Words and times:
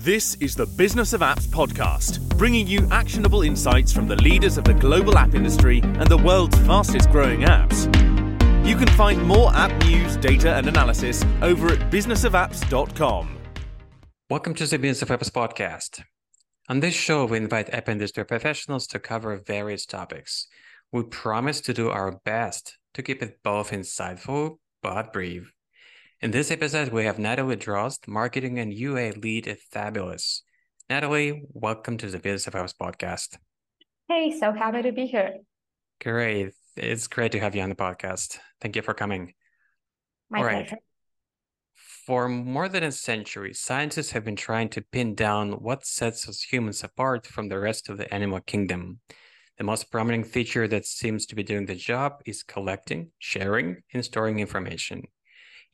This 0.00 0.34
is 0.40 0.56
the 0.56 0.66
Business 0.66 1.12
of 1.12 1.20
Apps 1.20 1.46
podcast, 1.46 2.18
bringing 2.36 2.66
you 2.66 2.88
actionable 2.90 3.42
insights 3.42 3.92
from 3.92 4.08
the 4.08 4.16
leaders 4.16 4.58
of 4.58 4.64
the 4.64 4.74
global 4.74 5.16
app 5.16 5.36
industry 5.36 5.82
and 5.84 6.08
the 6.08 6.18
world's 6.18 6.58
fastest 6.66 7.10
growing 7.10 7.42
apps. 7.42 7.84
You 8.66 8.74
can 8.74 8.88
find 8.88 9.22
more 9.22 9.54
app 9.54 9.70
news, 9.84 10.16
data, 10.16 10.52
and 10.56 10.66
analysis 10.66 11.24
over 11.42 11.68
at 11.68 11.92
businessofapps.com. 11.92 13.38
Welcome 14.28 14.54
to 14.54 14.66
the 14.66 14.80
Business 14.80 15.08
of 15.08 15.16
Apps 15.16 15.30
podcast. 15.30 16.02
On 16.68 16.80
this 16.80 16.94
show, 16.94 17.26
we 17.26 17.36
invite 17.36 17.72
app 17.72 17.88
industry 17.88 18.24
professionals 18.24 18.88
to 18.88 18.98
cover 18.98 19.36
various 19.36 19.86
topics. 19.86 20.48
We 20.90 21.04
promise 21.04 21.60
to 21.60 21.72
do 21.72 21.90
our 21.90 22.18
best 22.24 22.78
to 22.94 23.02
keep 23.04 23.22
it 23.22 23.44
both 23.44 23.70
insightful 23.70 24.58
but 24.82 25.12
brief. 25.12 25.52
In 26.24 26.30
this 26.30 26.50
episode, 26.50 26.88
we 26.88 27.04
have 27.04 27.18
Natalie 27.18 27.54
Drozd, 27.54 28.08
Marketing 28.08 28.58
and 28.58 28.72
UA 28.72 29.12
Lead 29.20 29.46
at 29.46 29.60
Fabulous. 29.60 30.42
Natalie, 30.88 31.42
welcome 31.50 31.98
to 31.98 32.06
the 32.06 32.18
Business 32.18 32.46
of 32.46 32.54
Apps 32.54 32.72
podcast. 32.74 33.36
Hey, 34.08 34.34
so 34.40 34.50
happy 34.50 34.80
to 34.80 34.92
be 34.92 35.04
here. 35.04 35.40
Great. 36.00 36.54
It's 36.78 37.08
great 37.08 37.32
to 37.32 37.40
have 37.40 37.54
you 37.54 37.60
on 37.60 37.68
the 37.68 37.74
podcast. 37.74 38.38
Thank 38.62 38.74
you 38.74 38.80
for 38.80 38.94
coming. 38.94 39.34
My 40.30 40.38
All 40.38 40.48
pleasure. 40.48 40.78
For 41.74 42.26
more 42.26 42.70
than 42.70 42.84
a 42.84 42.92
century, 42.92 43.52
scientists 43.52 44.12
have 44.12 44.24
been 44.24 44.34
trying 44.34 44.70
to 44.70 44.80
pin 44.80 45.14
down 45.14 45.52
what 45.52 45.84
sets 45.84 46.26
us 46.26 46.40
humans 46.40 46.82
apart 46.82 47.26
from 47.26 47.50
the 47.50 47.60
rest 47.60 47.90
of 47.90 47.98
the 47.98 48.10
animal 48.14 48.40
kingdom. 48.40 49.00
The 49.58 49.64
most 49.64 49.90
prominent 49.90 50.26
feature 50.28 50.66
that 50.68 50.86
seems 50.86 51.26
to 51.26 51.34
be 51.34 51.42
doing 51.42 51.66
the 51.66 51.74
job 51.74 52.22
is 52.24 52.42
collecting, 52.42 53.10
sharing, 53.18 53.82
and 53.92 54.02
storing 54.02 54.38
information. 54.38 55.02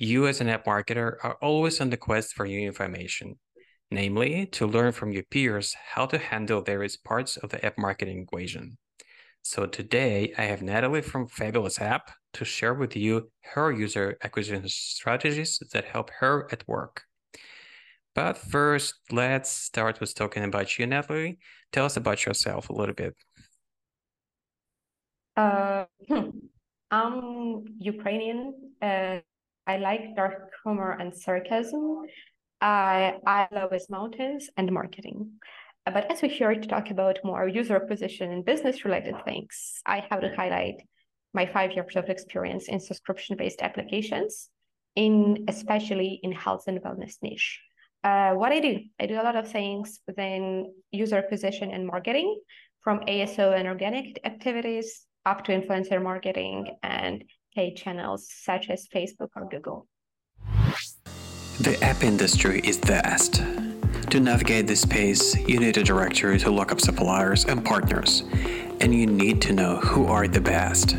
You, 0.03 0.27
as 0.29 0.41
an 0.41 0.49
app 0.49 0.65
marketer, 0.65 1.17
are 1.23 1.37
always 1.43 1.79
on 1.79 1.91
the 1.91 1.99
quest 1.99 2.33
for 2.33 2.47
new 2.47 2.67
information, 2.67 3.39
namely, 3.91 4.47
to 4.47 4.67
learn 4.67 4.93
from 4.93 5.13
your 5.13 5.25
peers 5.25 5.77
how 5.93 6.07
to 6.07 6.17
handle 6.17 6.63
various 6.63 6.97
parts 6.97 7.37
of 7.37 7.51
the 7.51 7.63
app 7.63 7.77
marketing 7.77 8.23
equation. 8.23 8.79
So 9.43 9.67
today, 9.67 10.33
I 10.39 10.45
have 10.45 10.63
Natalie 10.63 11.03
from 11.03 11.29
Fabulous 11.29 11.79
App 11.79 12.13
to 12.33 12.47
share 12.47 12.73
with 12.73 12.97
you 12.97 13.31
her 13.53 13.71
user 13.71 14.17
acquisition 14.25 14.67
strategies 14.69 15.63
that 15.75 15.85
help 15.85 16.09
her 16.21 16.49
at 16.51 16.67
work. 16.67 17.03
But 18.15 18.39
first, 18.39 18.95
let's 19.13 19.51
start 19.51 20.01
with 20.01 20.15
talking 20.15 20.45
about 20.45 20.79
you, 20.79 20.87
Natalie. 20.87 21.39
Tell 21.73 21.85
us 21.85 21.99
about 21.99 22.25
yourself 22.25 22.71
a 22.71 22.73
little 22.73 22.95
bit. 22.95 23.15
Uh. 25.37 25.85
I'm 26.91 27.65
Ukrainian. 27.79 28.55
Uh, 28.83 29.19
I 29.67 29.77
like 29.79 30.17
dark 30.17 30.53
humor 30.63 30.97
and 30.99 31.15
sarcasm. 31.15 32.03
I 32.61 33.15
I 33.27 33.49
love 33.53 33.73
mountains 33.89 34.51
and 34.57 34.71
marketing. 34.73 35.33
But 35.87 36.11
as 36.11 36.23
we're 36.23 36.29
here 36.31 36.55
to 36.55 36.69
talk 36.69 36.91
about 36.91 37.19
more 37.25 37.49
user 37.49 37.77
acquisition 37.77 38.31
and 38.31 38.45
business 38.45 38.85
related 38.85 39.17
things, 39.25 39.81
I 39.87 40.05
have 40.11 40.21
to 40.21 40.35
highlight 40.37 40.83
my 41.33 41.47
five 41.47 41.73
years 41.73 41.97
of 41.97 42.09
experience 42.09 42.69
in 42.69 42.81
subscription 42.81 43.37
based 43.37 43.63
applications, 43.63 44.51
in 44.95 45.45
especially 45.49 46.21
in 46.23 46.33
health 46.33 46.65
and 46.67 46.81
wellness 46.83 47.17
niche. 47.23 47.61
Uh, 48.05 48.33
what 48.33 48.53
I 48.53 48.61
do, 48.61 48.81
I 48.99 49.07
do 49.07 49.15
a 49.15 49.23
lot 49.23 49.37
of 49.37 49.51
things 49.51 50.01
within 50.07 50.73
user 50.91 51.19
acquisition 51.19 51.71
and 51.71 51.87
marketing, 51.87 52.41
from 52.83 53.01
ASO 53.01 53.55
and 53.59 53.69
organic 53.69 54.21
activities 54.25 55.07
up 55.27 55.45
to 55.45 55.53
influencer 55.53 56.03
marketing 56.03 56.77
and 56.83 57.25
paid 57.55 57.77
channels 57.77 58.29
such 58.31 58.71
as 58.71 58.89
Facebook 58.89 59.29
or 59.37 59.49
Google. 59.49 59.87
The 61.61 61.79
app 61.83 62.03
industry 62.03 62.61
is 62.65 62.79
vast. 62.79 63.43
To 64.11 64.19
navigate 64.19 64.67
this 64.67 64.81
space, 64.81 65.37
you 65.37 65.61
need 65.61 65.77
a 65.77 65.85
directory 65.85 66.39
to 66.41 66.51
look 66.51 66.73
up 66.73 66.81
suppliers 66.81 67.45
and 67.45 67.65
partners, 67.65 68.25
and 68.81 68.95
you 68.95 69.07
need 69.07 69.41
to 69.43 69.53
know 69.53 69.77
who 69.77 70.07
are 70.07 70.27
the 70.27 70.41
best. 70.41 70.97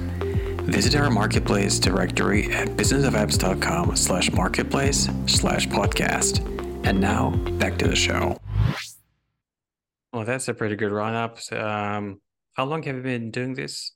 Visit 0.64 0.96
our 0.96 1.10
marketplace 1.10 1.80
directory 1.80 2.52
at 2.54 2.70
businessofapps.com 2.70 3.96
slash 3.96 4.32
marketplace 4.32 5.10
slash 5.26 5.68
podcast. 5.68 6.48
And 6.86 7.02
now, 7.02 7.32
back 7.60 7.78
to 7.80 7.88
the 7.88 7.96
show. 7.96 8.38
Well, 10.14 10.26
that's 10.26 10.48
a 10.48 10.54
pretty 10.54 10.76
good 10.76 10.92
run 10.92 11.14
up. 11.14 11.40
Um, 11.52 12.22
how 12.54 12.66
long 12.66 12.84
have 12.84 12.96
you 12.96 13.02
been 13.02 13.32
doing 13.32 13.56
this? 13.56 13.94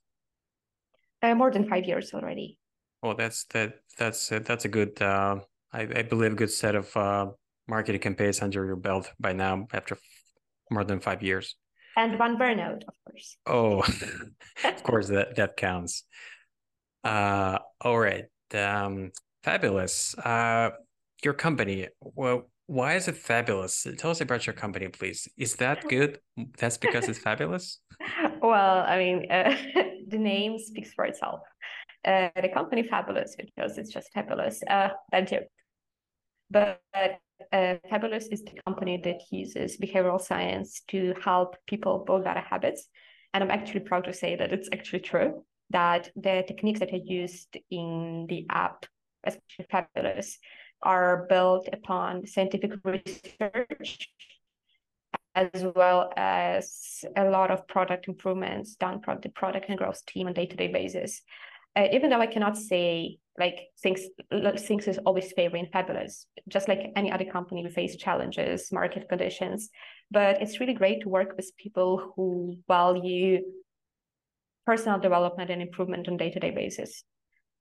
Uh, 1.26 1.34
more 1.34 1.50
than 1.50 1.68
five 1.68 1.86
years 1.86 2.14
already. 2.14 2.60
Well, 3.02 3.16
that's 3.16 3.46
that 3.46 3.80
that's 3.98 4.32
uh, 4.32 4.40
that's 4.46 4.66
a 4.66 4.68
good 4.68 5.02
uh, 5.02 5.40
I, 5.74 5.82
I 5.82 6.02
believe 6.04 6.34
a 6.34 6.36
good 6.36 6.52
set 6.52 6.76
of 6.76 6.96
uh, 6.96 7.28
marketing 7.68 8.02
campaigns 8.02 8.44
under 8.44 8.64
your 8.64 8.76
belt 8.76 9.12
by 9.20 9.34
now 9.34 9.68
after 9.74 9.96
f- 9.96 10.02
more 10.70 10.84
than 10.84 11.00
five 11.00 11.24
years. 11.24 11.56
And 11.98 12.20
one 12.20 12.38
burnout, 12.38 12.84
of 12.88 12.94
course. 13.06 13.38
Oh, 13.48 13.80
of 14.64 14.84
course 14.84 15.08
that 15.08 15.36
that 15.38 15.58
counts. 15.58 16.04
Uh, 17.04 17.58
all 17.82 17.98
right, 17.98 18.26
um, 18.54 19.12
fabulous. 19.44 20.16
Uh, 20.20 20.72
your 21.24 21.34
company. 21.34 21.88
Well, 22.02 22.52
why 22.68 22.96
is 22.96 23.08
it 23.08 23.18
fabulous? 23.18 23.88
Tell 23.98 24.12
us 24.12 24.22
about 24.22 24.46
your 24.46 24.54
company, 24.54 24.90
please. 24.90 25.28
Is 25.38 25.56
that 25.56 25.88
good? 25.88 26.20
That's 26.60 26.78
because 26.78 27.10
it's 27.10 27.20
fabulous. 27.20 27.80
Well, 28.46 28.86
I 28.88 28.98
mean, 29.00 29.32
uh, 29.32 29.56
the 30.08 30.20
name 30.20 30.60
speaks 30.60 30.94
for 30.94 31.06
itself. 31.06 31.40
Uh, 32.06 32.30
the 32.40 32.50
company 32.50 32.84
Fabulous 32.84 33.36
because 33.36 33.80
it's 33.80 33.92
just 33.92 34.12
fabulous. 34.14 34.62
Uh, 34.70 34.90
joke. 35.22 35.46
But 36.52 36.80
uh, 37.52 37.76
Fabulous 37.90 38.28
is 38.28 38.44
the 38.44 38.60
company 38.66 39.02
that 39.04 39.22
uses 39.32 39.78
behavioral 39.78 40.22
science 40.22 40.82
to 40.90 41.16
help 41.24 41.56
people 41.66 42.04
build 42.06 42.24
better 42.24 42.42
habits. 42.42 42.88
And 43.34 43.44
I'm 43.44 43.50
actually 43.50 43.80
proud 43.80 44.04
to 44.04 44.14
say 44.14 44.36
that 44.36 44.54
it's 44.54 44.70
actually 44.72 45.00
true 45.00 45.44
that 45.72 46.12
the 46.16 46.44
techniques 46.48 46.82
that 46.82 46.94
are 46.94 46.98
used 47.04 47.58
in 47.72 48.28
the 48.30 48.46
app, 48.52 48.86
especially 49.24 49.66
Fabulous, 49.72 50.38
are 50.84 51.26
built 51.28 51.68
upon 51.74 52.28
scientific 52.28 52.74
research 52.84 54.10
as 55.36 55.66
well 55.76 56.12
as 56.16 57.04
a 57.16 57.26
lot 57.26 57.52
of 57.52 57.68
product 57.68 58.08
improvements 58.08 58.76
done 58.76 59.02
from 59.02 59.20
the 59.22 59.30
product 59.30 59.70
and 59.70 59.78
growth 59.78 60.06
team 60.06 60.28
on 60.28 60.34
day-to-day 60.34 60.70
basis. 60.70 61.22
Uh, 61.76 61.88
even 61.92 62.10
though 62.10 62.22
I 62.22 62.28
cannot 62.28 62.58
say 62.58 63.18
like 63.38 63.68
things 63.84 64.02
things 64.60 64.88
is 64.88 64.98
always 65.00 65.34
favoring 65.34 65.68
fabulous, 65.74 66.26
just 66.48 66.70
like 66.70 66.94
any 66.96 67.12
other 67.12 67.26
company, 67.26 67.64
we 67.64 67.70
face 67.70 67.98
challenges, 67.98 68.72
market 68.72 69.10
conditions, 69.10 69.70
but 70.10 70.42
it's 70.42 70.62
really 70.62 70.74
great 70.74 71.02
to 71.02 71.10
work 71.10 71.36
with 71.36 71.52
people 71.58 72.14
who 72.16 72.56
value 72.68 73.42
personal 74.66 75.00
development 75.00 75.50
and 75.50 75.62
improvement 75.62 76.08
on 76.08 76.16
day-to-day 76.16 76.52
basis. 76.52 77.04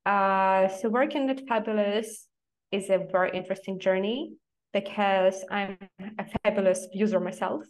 Uh, 0.07 0.69
so 0.69 0.89
working 0.89 1.29
at 1.29 1.41
Fabulous 1.49 2.29
is 2.71 2.91
a 2.91 3.07
very 3.11 3.37
interesting 3.37 3.81
journey 3.81 4.33
because 4.75 5.43
I'm 5.51 5.79
a 6.19 6.27
fabulous 6.43 6.87
user 6.93 7.21
myself. 7.21 7.63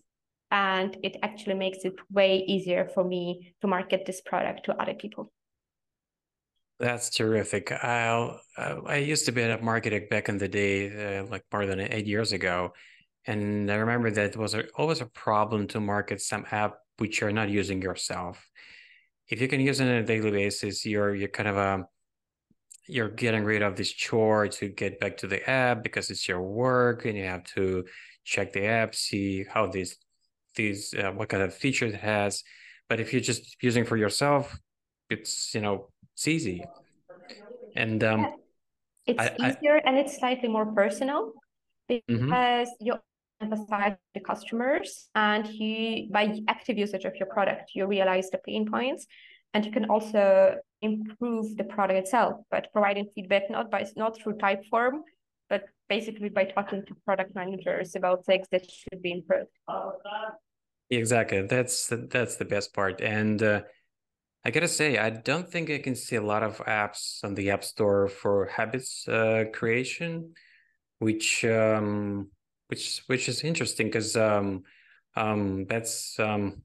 And 0.50 0.96
it 1.02 1.16
actually 1.22 1.54
makes 1.54 1.84
it 1.84 1.94
way 2.10 2.38
easier 2.38 2.88
for 2.94 3.04
me 3.04 3.54
to 3.60 3.66
market 3.68 4.06
this 4.06 4.20
product 4.20 4.64
to 4.66 4.80
other 4.80 4.94
people. 4.94 5.32
That's 6.80 7.10
terrific. 7.10 7.70
I 7.70 8.36
I 8.86 8.96
used 8.96 9.26
to 9.26 9.32
be 9.32 9.42
a 9.42 9.60
marketing 9.62 10.08
back 10.10 10.28
in 10.28 10.38
the 10.38 10.48
day, 10.48 11.18
uh, 11.18 11.26
like 11.26 11.44
more 11.52 11.66
than 11.66 11.80
eight 11.80 12.06
years 12.06 12.32
ago, 12.32 12.72
and 13.26 13.70
I 13.70 13.76
remember 13.76 14.10
that 14.10 14.30
it 14.30 14.36
was 14.36 14.54
a, 14.54 14.64
always 14.74 15.00
a 15.00 15.06
problem 15.06 15.68
to 15.68 15.80
market 15.80 16.20
some 16.20 16.44
app 16.50 16.74
which 16.98 17.20
you're 17.20 17.32
not 17.32 17.48
using 17.48 17.80
yourself. 17.82 18.44
If 19.28 19.40
you 19.40 19.48
can 19.48 19.60
use 19.60 19.80
it 19.80 19.88
on 19.88 20.02
a 20.02 20.02
daily 20.02 20.30
basis, 20.30 20.84
you're 20.84 21.14
you're 21.14 21.28
kind 21.28 21.48
of 21.48 21.56
a 21.56 21.86
you're 22.86 23.08
getting 23.08 23.44
rid 23.44 23.62
of 23.62 23.76
this 23.76 23.90
chore 23.92 24.48
to 24.48 24.68
get 24.68 25.00
back 25.00 25.16
to 25.18 25.26
the 25.26 25.48
app 25.48 25.82
because 25.82 26.10
it's 26.10 26.28
your 26.28 26.42
work 26.42 27.04
and 27.06 27.16
you 27.16 27.24
have 27.24 27.44
to 27.54 27.84
check 28.24 28.52
the 28.52 28.66
app, 28.66 28.94
see 28.94 29.44
how 29.44 29.66
these 29.66 29.96
these 30.56 30.94
uh, 30.94 31.10
what 31.12 31.28
kind 31.28 31.42
of 31.42 31.54
features 31.54 31.94
it 31.94 32.00
has. 32.00 32.42
But 32.88 33.00
if 33.00 33.12
you're 33.12 33.22
just 33.22 33.56
using 33.62 33.84
for 33.84 33.96
yourself, 33.96 34.56
it's 35.10 35.54
you 35.54 35.60
know 35.60 35.88
it's 36.14 36.28
easy. 36.28 36.64
And 37.76 38.02
um, 38.04 38.26
It's 39.06 39.20
I- 39.20 39.36
I- 39.40 39.48
easier 39.50 39.80
and 39.84 39.98
it's 39.98 40.16
slightly 40.18 40.48
more 40.48 40.66
personal 40.66 41.32
Mhm. 41.90 42.06
because 42.06 42.68
you 42.80 42.94
emphasize 43.40 43.96
the 44.14 44.20
customers 44.20 45.10
and 45.14 45.46
you 45.48 46.08
by 46.10 46.38
active 46.48 46.78
usage 46.78 47.04
of 47.04 47.14
your 47.16 47.26
product, 47.28 47.72
you 47.74 47.86
realize 47.86 48.30
the 48.30 48.38
pain 48.38 48.70
points 48.70 49.06
and 49.52 49.64
you 49.66 49.72
can 49.72 49.86
also 49.90 50.56
improve 50.84 51.56
the 51.56 51.64
product 51.64 51.98
itself, 51.98 52.40
but 52.50 52.68
providing 52.72 53.06
feedback 53.14 53.50
not 53.50 53.70
by 53.70 53.86
not 53.96 54.18
through 54.18 54.34
Typeform, 54.34 55.00
but 55.48 55.64
basically 55.88 56.28
by 56.28 56.44
talking 56.44 56.84
to 56.86 56.94
product 57.04 57.34
managers 57.34 57.96
about 57.96 58.24
things 58.24 58.46
that 58.52 58.64
should 58.70 59.00
be 59.02 59.12
improved. 59.12 59.50
Exactly. 60.90 61.42
That's 61.46 61.92
that's 62.10 62.36
the 62.36 62.44
best 62.44 62.74
part. 62.74 63.00
And 63.00 63.42
uh, 63.42 63.62
I 64.44 64.50
gotta 64.50 64.68
say, 64.68 64.98
I 64.98 65.10
don't 65.10 65.50
think 65.50 65.70
I 65.70 65.78
can 65.78 65.96
see 65.96 66.16
a 66.16 66.22
lot 66.22 66.42
of 66.42 66.58
apps 66.58 67.24
on 67.24 67.34
the 67.34 67.50
App 67.50 67.64
Store 67.64 68.08
for 68.08 68.46
habits 68.46 69.08
uh, 69.08 69.44
creation, 69.52 70.34
which 70.98 71.44
um, 71.44 72.28
which 72.68 73.02
which 73.06 73.28
is 73.28 73.42
interesting 73.42 73.86
because 73.86 74.16
um, 74.16 74.62
um, 75.16 75.64
that's 75.66 76.18
um, 76.20 76.62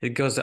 it 0.00 0.10
goes 0.10 0.38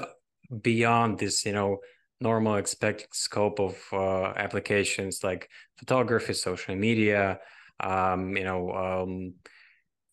beyond 0.61 1.19
this, 1.19 1.45
you 1.45 1.53
know, 1.53 1.79
normal 2.19 2.55
expected 2.55 3.07
scope 3.13 3.59
of 3.59 3.77
uh, 3.93 4.33
applications 4.35 5.23
like 5.23 5.49
photography, 5.77 6.33
social 6.33 6.75
media, 6.75 7.39
um, 7.79 8.35
you 8.35 8.43
know, 8.43 8.71
um, 8.71 9.33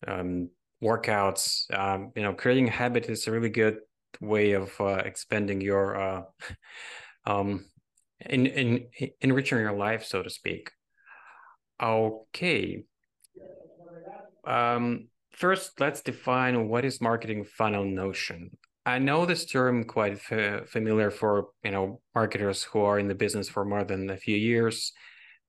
um, 0.07 0.49
workouts. 0.83 1.71
Um, 1.73 2.11
you 2.15 2.21
know, 2.21 2.33
creating 2.33 2.67
a 2.67 2.71
habit 2.71 3.09
is 3.09 3.27
a 3.27 3.31
really 3.31 3.49
good 3.49 3.79
way 4.21 4.53
of 4.53 4.71
uh, 4.79 5.01
expanding 5.05 5.61
your 5.61 5.99
uh, 5.99 6.21
um, 7.25 7.65
in, 8.19 8.45
in 8.45 8.87
enriching 9.21 9.59
your 9.59 9.75
life, 9.75 10.05
so 10.05 10.21
to 10.21 10.29
speak. 10.29 10.71
Okay. 11.81 12.83
Um, 14.45 15.07
first, 15.31 15.79
let's 15.79 16.01
define 16.01 16.67
what 16.67 16.85
is 16.85 17.01
marketing 17.01 17.45
funnel 17.45 17.83
notion. 17.83 18.57
I 18.85 18.99
know 18.99 19.25
this 19.25 19.45
term 19.45 19.83
quite 19.85 20.19
familiar 20.19 21.09
for 21.09 21.47
you 21.63 21.71
know 21.71 22.01
marketers 22.13 22.63
who 22.63 22.81
are 22.81 22.99
in 22.99 23.07
the 23.07 23.15
business 23.15 23.49
for 23.49 23.65
more 23.65 23.83
than 23.83 24.09
a 24.09 24.17
few 24.17 24.37
years, 24.37 24.93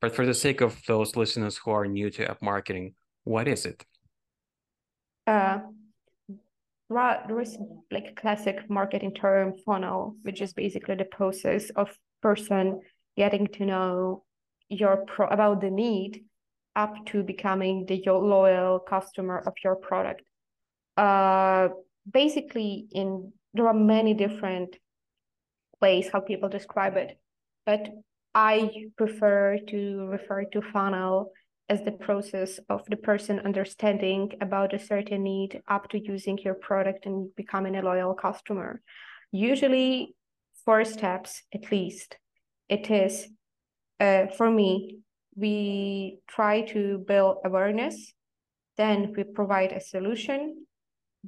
but 0.00 0.14
for 0.14 0.24
the 0.24 0.34
sake 0.34 0.62
of 0.62 0.80
those 0.86 1.16
listeners 1.16 1.58
who 1.58 1.70
are 1.70 1.86
new 1.86 2.10
to 2.10 2.30
app 2.30 2.40
marketing, 2.40 2.94
what 3.24 3.46
is 3.46 3.66
it? 3.66 3.84
Uh, 5.26 5.58
there 6.88 7.40
is 7.40 7.58
like 7.90 8.06
a 8.10 8.20
classic 8.20 8.70
marketing 8.70 9.12
term 9.12 9.54
funnel, 9.64 10.16
which 10.22 10.40
is 10.40 10.52
basically 10.54 10.94
the 10.94 11.04
process 11.04 11.70
of 11.70 11.90
person 12.22 12.80
getting 13.16 13.46
to 13.48 13.66
know 13.66 14.24
your 14.68 15.04
pro 15.06 15.26
about 15.28 15.60
the 15.60 15.70
need 15.70 16.24
up 16.74 16.94
to 17.06 17.22
becoming 17.22 17.86
the 17.86 18.02
loyal 18.06 18.78
customer 18.78 19.38
of 19.46 19.54
your 19.64 19.76
product. 19.76 20.22
Uh, 20.96 21.68
basically 22.10 22.86
in 22.92 23.32
there 23.54 23.66
are 23.66 23.74
many 23.74 24.14
different 24.14 24.76
ways 25.80 26.08
how 26.12 26.20
people 26.20 26.48
describe 26.48 26.96
it 26.96 27.18
but 27.64 27.88
i 28.34 28.70
prefer 28.96 29.58
to 29.66 30.06
refer 30.06 30.44
to 30.44 30.60
funnel 30.60 31.32
as 31.68 31.82
the 31.82 31.92
process 31.92 32.60
of 32.68 32.84
the 32.86 32.96
person 32.96 33.40
understanding 33.40 34.32
about 34.40 34.72
a 34.72 34.78
certain 34.78 35.24
need 35.24 35.60
up 35.68 35.88
to 35.88 35.98
using 35.98 36.38
your 36.38 36.54
product 36.54 37.06
and 37.06 37.34
becoming 37.34 37.76
a 37.76 37.82
loyal 37.82 38.14
customer. 38.14 38.80
Usually 39.32 40.14
four 40.64 40.84
steps 40.84 41.42
at 41.52 41.72
least. 41.72 42.16
It 42.68 42.90
is 42.90 43.28
uh, 43.98 44.26
for 44.36 44.50
me 44.50 44.98
we 45.34 46.18
try 46.28 46.62
to 46.62 46.98
build 47.06 47.38
awareness 47.44 48.12
then 48.76 49.12
we 49.16 49.24
provide 49.24 49.72
a 49.72 49.80
solution 49.80 50.66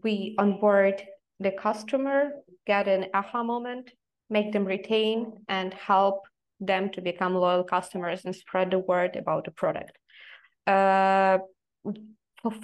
we 0.02 0.34
onboard 0.38 1.02
the 1.40 1.52
customer, 1.52 2.30
get 2.66 2.88
an 2.88 3.06
aha 3.14 3.42
moment, 3.42 3.90
make 4.30 4.52
them 4.52 4.64
retain, 4.64 5.32
and 5.48 5.72
help 5.74 6.26
them 6.60 6.90
to 6.90 7.00
become 7.00 7.34
loyal 7.34 7.64
customers 7.64 8.24
and 8.24 8.34
spread 8.34 8.70
the 8.70 8.78
word 8.78 9.16
about 9.16 9.44
the 9.44 9.50
product. 9.50 9.96
Uh, 10.66 11.38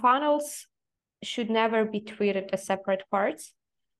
funnels 0.00 0.66
should 1.22 1.50
never 1.50 1.84
be 1.84 2.00
treated 2.00 2.50
as 2.52 2.66
separate 2.66 3.04
parts 3.10 3.52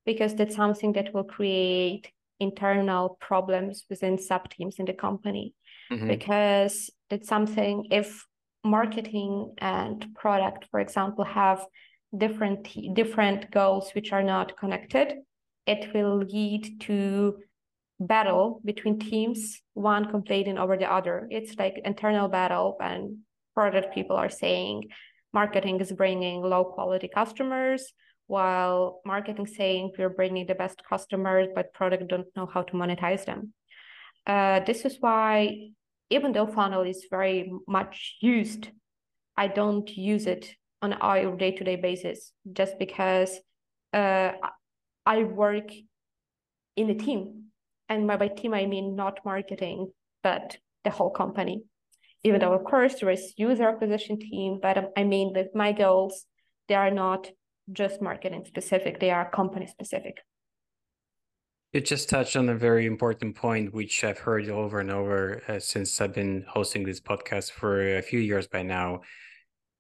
because 0.05 0.35
that's 0.35 0.57
something 0.57 0.93
that 0.93 1.15
will 1.15 1.25
create 1.25 2.11
internal 2.41 3.17
problems 3.21 3.85
within 3.89 4.19
sub 4.19 4.51
teams 4.51 4.77
in 4.79 4.85
the 4.85 4.93
company. 4.93 5.55
Mm-hmm. 5.91 6.09
Because 6.09 6.91
it's 7.11 7.29
something 7.29 7.87
if 7.91 8.27
marketing 8.65 9.55
and 9.59 10.07
product, 10.15 10.67
for 10.71 10.81
example, 10.81 11.25
have 11.25 11.65
different 12.17 12.95
different 12.95 13.51
goals 13.51 13.91
which 13.95 14.13
are 14.13 14.23
not 14.23 14.57
connected 14.57 15.15
it 15.67 15.93
will 15.95 16.19
lead 16.19 16.81
to 16.81 17.37
battle 18.01 18.61
between 18.65 18.99
teams 18.99 19.63
one 19.75 20.11
complaining 20.11 20.59
over 20.59 20.77
the 20.77 20.91
other. 20.91 21.27
It's 21.31 21.57
like 21.59 21.81
internal 21.85 22.29
battle 22.29 22.77
and 22.81 23.19
product 23.55 23.95
people 23.95 24.17
are 24.17 24.31
saying 24.31 24.89
marketing 25.33 25.81
is 25.81 25.93
bringing 25.93 26.43
low 26.43 26.65
quality 26.65 27.09
customers 27.09 27.93
while 28.27 29.01
marketing 29.05 29.47
saying 29.47 29.93
we're 29.99 30.09
bringing 30.09 30.47
the 30.47 30.55
best 30.55 30.83
customers 30.89 31.49
but 31.55 31.73
product 31.73 32.09
don't 32.09 32.27
know 32.37 32.47
how 32.47 32.63
to 32.63 32.73
monetize 32.75 33.25
them. 33.25 33.53
Uh, 34.27 34.61
this 34.61 34.85
is 34.85 34.97
why 35.01 35.71
even 36.11 36.33
though 36.33 36.47
funnel 36.47 36.83
is 36.83 37.07
very 37.11 37.53
much 37.67 38.17
used 38.21 38.69
i 39.37 39.47
don't 39.47 39.91
use 39.97 40.27
it 40.27 40.55
on 40.85 40.93
our 40.93 41.35
day-to-day 41.43 41.77
basis 41.77 42.19
just 42.61 42.79
because 42.79 43.31
uh, 43.95 44.33
I 45.07 45.19
work 45.25 45.69
in 46.77 46.91
a 46.91 46.95
team. 47.07 47.45
And 47.89 48.07
by, 48.07 48.29
team, 48.29 48.53
I 48.55 48.67
mean 48.67 48.97
not 48.97 49.21
marketing, 49.25 49.79
but 50.23 50.57
the 50.85 50.91
whole 50.91 51.11
company. 51.11 51.63
Even 52.23 52.41
though, 52.41 52.55
of 52.59 52.65
course, 52.65 52.95
there 53.01 53.11
is 53.11 53.35
user 53.37 53.69
acquisition 53.69 54.19
team, 54.19 54.59
but 54.61 54.77
um, 54.79 54.87
I 54.97 55.05
mean 55.05 55.33
that 55.35 55.55
my 55.55 55.73
goals, 55.73 56.27
they 56.69 56.75
are 56.75 56.91
not 56.91 57.31
just 57.81 58.03
marketing 58.03 58.45
specific, 58.47 59.01
they 59.01 59.11
are 59.11 59.31
company 59.31 59.67
specific. 59.67 60.17
You 61.73 61.81
just 61.81 62.09
touched 62.09 62.37
on 62.37 62.49
a 62.49 62.55
very 62.69 62.87
important 62.87 63.37
point, 63.37 63.75
which 63.75 64.05
I've 64.05 64.23
heard 64.27 64.49
over 64.49 64.81
and 64.81 64.91
over 64.91 65.43
uh, 65.49 65.59
since 65.59 66.01
I've 66.01 66.15
been 66.15 66.45
hosting 66.49 66.85
this 66.85 67.01
podcast 67.01 67.51
for 67.51 67.97
a 67.99 68.03
few 68.03 68.21
years 68.21 68.47
by 68.47 68.63
now, 68.63 69.01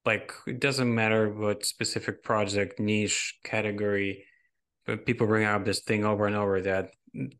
like 0.04 0.32
it 0.46 0.60
doesn't 0.60 0.94
matter 0.94 1.32
what 1.32 1.64
specific 1.64 2.22
project 2.22 2.78
niche 2.78 3.38
category 3.44 4.24
but 4.86 5.06
people 5.06 5.26
bring 5.26 5.44
up 5.44 5.64
this 5.64 5.80
thing 5.80 6.04
over 6.04 6.26
and 6.26 6.36
over 6.36 6.60
that 6.60 6.90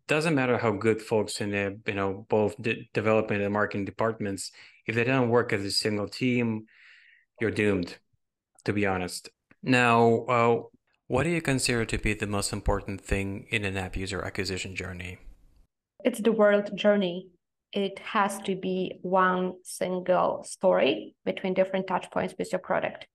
doesn't 0.07 0.35
matter 0.35 0.57
how 0.59 0.71
good 0.71 1.03
folks 1.03 1.41
in 1.41 1.51
the 1.51 1.79
you 1.87 1.95
know 1.95 2.27
both 2.29 2.61
de- 2.63 2.89
development 2.95 3.43
and 3.43 3.53
marketing 3.53 3.85
departments 3.85 4.53
if 4.87 4.95
they 4.95 5.05
don't 5.05 5.31
work 5.31 5.53
as 5.53 5.65
a 5.65 5.71
single 5.71 6.09
team 6.09 6.65
you're 7.41 7.51
doomed 7.51 7.99
to 8.65 8.73
be 8.73 8.87
honest. 8.87 9.29
Now 9.63 10.25
uh, 10.29 10.63
what 11.07 11.25
do 11.25 11.31
you 11.31 11.43
consider 11.43 11.85
to 11.85 11.99
be 11.99 12.15
the 12.15 12.27
most 12.27 12.53
important 12.53 13.01
thing 13.01 13.47
in 13.51 13.65
an 13.65 13.77
app 13.77 13.97
user 13.97 14.23
acquisition 14.23 14.75
journey? 14.75 15.19
It's 16.05 16.21
the 16.21 16.33
world 16.33 16.71
journey 16.77 17.29
it 17.75 17.99
has 17.99 18.39
to 18.43 18.55
be 18.55 18.99
one 19.03 19.55
single 19.65 20.45
story 20.45 21.17
between 21.25 21.55
different 21.55 21.89
touch 21.89 22.09
points 22.11 22.35
with 22.39 22.53
your 22.53 22.61
product. 22.61 23.09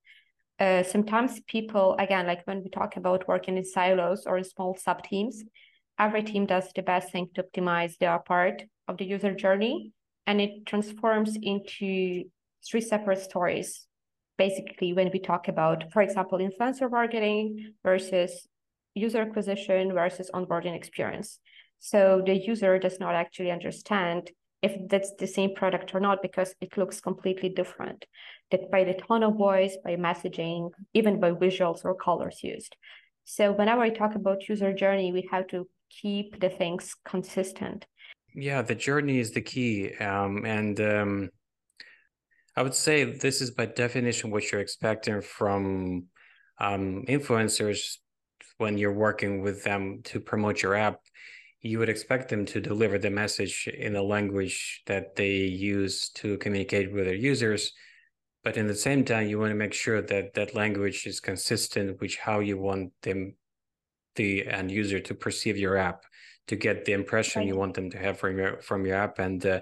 Uh, 0.60 0.84
sometimes 0.84 1.40
people, 1.48 1.96
again, 1.98 2.28
like 2.28 2.46
when 2.46 2.62
we 2.62 2.70
talk 2.70 2.98
about 2.98 3.26
working 3.30 3.58
in 3.58 3.64
silos 3.64 4.26
or 4.26 4.38
in 4.38 4.44
small 4.44 4.76
sub 4.76 5.02
teams, 5.04 5.44
every 5.98 6.22
team 6.22 6.46
does 6.46 6.70
the 6.76 6.82
best 6.82 7.10
thing 7.12 7.30
to 7.34 7.44
optimize 7.44 7.98
their 7.98 8.20
part 8.20 8.64
of 8.90 8.98
the 8.98 9.06
user 9.06 9.34
journey. 9.34 9.94
And 10.28 10.42
it 10.42 10.66
transforms 10.66 11.38
into 11.42 12.26
three 12.70 12.82
separate 12.82 13.22
stories. 13.22 13.88
Basically, 14.38 14.92
when 14.92 15.10
we 15.14 15.20
talk 15.20 15.48
about, 15.48 15.86
for 15.94 16.02
example, 16.02 16.40
influencer 16.40 16.92
marketing 16.92 17.74
versus 17.82 18.46
user 18.94 19.22
acquisition 19.22 19.94
versus 19.94 20.30
onboarding 20.34 20.76
experience. 20.76 21.40
So 21.80 22.22
the 22.26 22.36
user 22.36 22.78
does 22.78 23.00
not 23.00 23.16
actually 23.16 23.52
understand 23.52 24.32
if 24.62 24.74
that's 24.90 25.14
the 25.16 25.28
same 25.28 25.56
product 25.56 25.96
or 25.96 26.00
not 26.00 26.22
because 26.22 26.54
it 26.62 26.78
looks 26.78 27.00
completely 27.00 27.50
different. 27.50 28.06
That 28.52 28.72
by 28.72 28.84
the 28.84 28.94
tone 28.94 29.24
of 29.24 29.36
voice 29.36 29.78
by 29.84 29.96
messaging 29.96 30.72
even 30.94 31.20
by 31.20 31.32
visuals 31.32 31.86
or 31.86 31.96
colors 31.96 32.40
used. 32.44 32.76
So 33.26 33.52
whenever 33.52 33.82
i 33.82 33.90
talk 33.90 34.16
about 34.16 34.50
user 34.50 34.74
journey 34.74 35.12
we 35.12 35.28
have 35.32 35.48
to 35.48 35.68
keep 35.90 36.40
the 36.40 36.50
things 36.50 36.96
consistent. 37.06 37.86
Yeah 38.34 38.62
the 38.62 38.76
journey 38.76 39.20
is 39.20 39.32
the 39.32 39.42
key 39.42 39.96
um, 39.96 40.46
and 40.46 40.80
um, 40.82 41.30
i 42.56 42.62
would 42.62 42.76
say 42.76 43.04
this 43.04 43.42
is 43.42 43.52
by 43.52 43.66
definition 43.66 44.32
what 44.32 44.52
you're 44.52 44.62
expecting 44.62 45.22
from 45.22 46.06
um, 46.60 47.06
influencers 47.08 47.98
when 48.58 48.78
you're 48.78 48.94
working 48.94 49.42
with 49.42 49.64
them 49.64 50.02
to 50.04 50.20
promote 50.20 50.62
your 50.62 50.76
app 50.76 51.00
you 51.62 51.80
would 51.80 51.90
expect 51.90 52.30
them 52.30 52.46
to 52.46 52.62
deliver 52.62 52.98
the 52.98 53.10
message 53.10 53.68
in 53.68 53.94
the 53.94 54.02
language 54.02 54.82
that 54.86 55.16
they 55.16 55.36
use 55.36 56.10
to 56.10 56.38
communicate 56.38 56.92
with 56.94 57.06
their 57.06 57.16
users 57.16 57.74
but 58.44 58.56
in 58.56 58.68
the 58.68 58.76
same 58.76 59.04
time 59.04 59.28
you 59.28 59.38
want 59.38 59.52
to 59.52 59.56
make 59.56 59.74
sure 59.74 60.02
that 60.02 60.34
that 60.34 60.56
language 60.56 61.06
is 61.06 61.20
consistent 61.20 62.00
with 62.00 62.16
how 62.16 62.40
you 62.40 62.58
want 62.58 62.92
them 63.02 63.36
the 64.16 64.48
end 64.48 64.72
user 64.72 65.00
to 65.00 65.14
perceive 65.14 65.58
your 65.58 65.78
app 65.78 66.04
to 66.48 66.56
get 66.56 66.86
the 66.86 66.94
impression 66.94 67.42
right. 67.42 67.48
you 67.48 67.56
want 67.56 67.74
them 67.74 67.90
to 67.90 67.98
have 67.98 68.18
from 68.18 68.38
your 68.38 68.62
from 68.62 68.86
your 68.86 68.96
app 68.96 69.20
and 69.20 69.46
uh, 69.46 69.60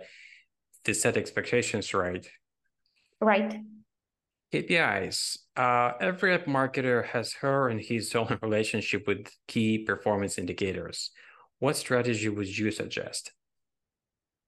to 0.83 0.93
set 0.93 1.17
expectations 1.17 1.93
right 1.93 2.27
right 3.19 3.59
KPIs. 4.53 5.39
Uh, 5.57 5.91
every 5.99 6.33
app 6.33 6.45
marketer 6.45 7.05
has 7.07 7.33
her 7.41 7.67
and 7.67 7.81
his 7.81 8.15
own 8.15 8.39
relationship 8.41 9.05
with 9.05 9.27
key 9.47 9.79
performance 9.79 10.37
indicators. 10.37 11.11
What 11.59 11.75
strategy 11.75 12.29
would 12.29 12.57
you 12.57 12.71
suggest? 12.71 13.31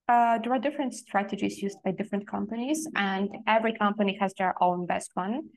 Uh, 0.07 0.39
there 0.39 0.53
are 0.53 0.59
different 0.59 0.93
strategies 0.93 1.61
used 1.61 1.77
by 1.83 1.91
different 1.91 2.27
companies, 2.27 2.87
and 2.95 3.29
every 3.47 3.73
company 3.73 4.17
has 4.19 4.33
their 4.33 4.55
own 4.61 4.85
best 4.85 5.11
one. 5.13 5.49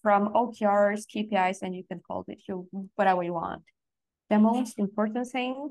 from 0.00 0.32
OKRs, 0.32 1.06
KPIs, 1.12 1.58
and 1.62 1.74
you 1.74 1.82
can 1.82 2.00
call 2.06 2.24
it 2.28 2.40
you 2.46 2.68
whatever 2.94 3.22
you 3.24 3.32
want. 3.32 3.62
The 4.30 4.38
most 4.38 4.78
important 4.78 5.26
thing, 5.26 5.70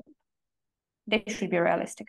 they 1.06 1.24
should 1.28 1.48
be 1.48 1.58
realistic. 1.58 2.08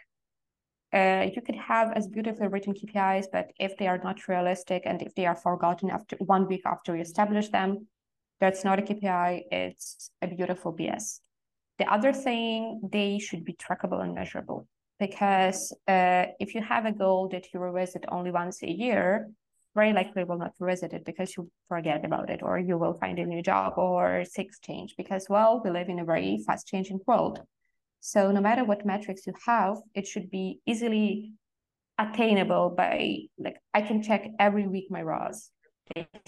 Uh, 0.92 1.28
you 1.34 1.42
could 1.42 1.56
have 1.56 1.94
as 1.94 2.08
beautifully 2.08 2.48
written 2.48 2.74
KPIs, 2.74 3.28
but 3.32 3.52
if 3.58 3.78
they 3.78 3.88
are 3.88 4.00
not 4.00 4.28
realistic 4.28 4.84
and 4.86 5.02
if 5.02 5.16
they 5.16 5.26
are 5.26 5.36
forgotten 5.36 5.90
after 5.90 6.18
one 6.18 6.46
week 6.46 6.64
after 6.66 6.96
you 6.96 7.02
establish 7.02 7.48
them, 7.50 7.88
that's 8.42 8.66
not 8.66 8.80
a 8.80 8.82
KPI. 8.82 9.44
It's 9.52 10.12
a 10.22 10.28
beautiful 10.28 10.74
BS. 10.74 11.22
The 11.80 11.92
other 11.92 12.14
thing, 12.14 12.82
they 12.92 13.20
should 13.20 13.46
be 13.46 13.54
trackable 13.54 14.04
and 14.04 14.14
measurable 14.14 14.68
because 15.00 15.74
uh, 15.88 16.26
if 16.40 16.54
you 16.54 16.62
have 16.62 16.86
a 16.86 16.92
goal 16.92 17.30
that 17.30 17.48
you 17.54 17.60
revisit 17.60 18.04
only 18.10 18.32
once 18.32 18.62
a 18.62 18.70
year, 18.70 19.30
very 19.76 19.94
likely 19.94 20.26
will 20.26 20.38
not 20.38 20.54
revisit 20.60 20.92
it 20.94 21.06
because 21.06 21.38
you 21.38 21.50
forget 21.70 22.04
about 22.04 22.30
it 22.30 22.42
or 22.44 22.60
you 22.60 22.78
will 22.78 22.94
find 22.94 23.18
a 23.18 23.26
new 23.26 23.42
job 23.42 23.74
or 23.78 24.26
things 24.36 24.60
change 24.62 24.96
because, 24.98 25.28
well, 25.30 25.62
we 25.64 25.70
live 25.70 25.88
in 25.88 26.00
a 26.00 26.06
very 26.06 26.44
fast 26.46 26.68
changing 26.68 27.00
world. 27.08 27.40
So 28.02 28.32
no 28.32 28.42
matter 28.42 28.66
what 28.66 28.86
metrics 28.86 29.26
you 29.26 29.34
have, 29.46 29.78
it 29.94 30.06
should 30.06 30.30
be 30.30 30.60
easily 30.66 31.34
attainable 31.98 32.72
by 32.72 33.20
like 33.38 33.58
I 33.74 33.82
can 33.82 34.02
check 34.02 34.28
every 34.40 34.68
week 34.68 34.88
my 34.90 35.02
ROAS. 35.02 35.52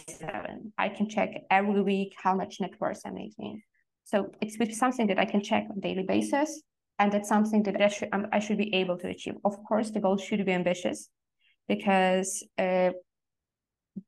Seven. 0.07 0.73
I 0.77 0.89
can 0.89 1.07
check 1.07 1.43
every 1.49 1.81
week 1.81 2.13
how 2.17 2.35
much 2.35 2.59
net 2.59 2.71
worth 2.79 3.01
I'm 3.05 3.15
making. 3.15 3.61
So 4.11 4.31
it's 4.41 4.77
something 4.77 5.07
that 5.07 5.19
I 5.19 5.25
can 5.25 5.41
check 5.41 5.63
on 5.69 5.79
daily 5.79 6.03
basis, 6.03 6.61
and 6.99 7.11
that's 7.11 7.29
something 7.29 7.63
that 7.63 7.81
I 7.81 7.87
should 7.87 8.09
um, 8.11 8.27
I 8.31 8.39
should 8.39 8.57
be 8.57 8.73
able 8.75 8.97
to 8.97 9.07
achieve. 9.07 9.35
Of 9.45 9.55
course, 9.67 9.91
the 9.91 10.01
goal 10.01 10.17
should 10.17 10.45
be 10.45 10.51
ambitious, 10.51 11.09
because 11.67 12.29
uh, 12.57 12.91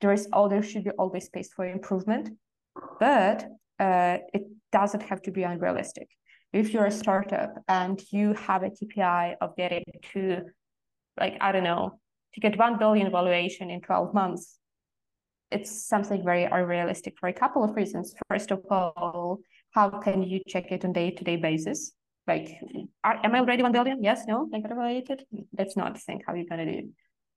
there 0.02 0.14
is 0.14 0.28
all 0.34 0.50
there 0.50 0.64
should 0.64 0.84
be 0.84 0.92
always 1.02 1.26
space 1.26 1.50
for 1.56 1.66
improvement, 1.66 2.26
but 3.00 3.46
uh, 3.80 4.18
it 4.34 4.44
doesn't 4.72 5.04
have 5.04 5.22
to 5.24 5.32
be 5.32 5.44
unrealistic 5.44 6.10
if 6.54 6.72
you're 6.72 6.86
a 6.86 6.92
startup 6.92 7.56
and 7.68 8.02
you 8.12 8.34
have 8.34 8.62
a 8.64 8.70
KPI 8.70 9.36
of 9.42 9.56
getting 9.58 9.84
to, 10.14 10.44
like, 11.20 11.36
I 11.42 11.52
don't 11.52 11.64
know, 11.64 12.00
to 12.36 12.40
get 12.40 12.58
1 12.58 12.78
billion 12.78 13.12
valuation 13.12 13.72
in 13.72 13.82
12 13.82 14.14
months, 14.14 14.60
it's 15.52 15.88
something 15.88 16.24
very 16.24 16.46
unrealistic 16.46 17.16
for 17.20 17.28
a 17.28 17.34
couple 17.34 17.64
of 17.64 17.76
reasons. 17.76 18.14
First 18.30 18.52
of 18.52 18.62
all, 18.70 19.40
how 19.74 19.90
can 19.90 20.24
you 20.24 20.40
check 20.48 20.72
it 20.72 20.86
on 20.86 20.94
day-to-day 20.94 21.38
basis? 21.38 21.92
Like, 22.28 22.48
are, 23.04 23.20
am 23.24 23.36
I 23.36 23.40
already 23.40 23.64
1 23.64 23.72
billion? 23.72 24.02
Yes, 24.02 24.24
no, 24.28 24.50
I 24.54 24.60
got 24.60 24.72
evaluated. 24.72 25.26
That's 25.52 25.76
not 25.76 25.96
the 25.96 26.00
thing 26.00 26.22
how 26.26 26.34
you're 26.34 26.46
going 26.46 26.66
to 26.66 26.72
do 26.72 26.78
it. 26.80 26.86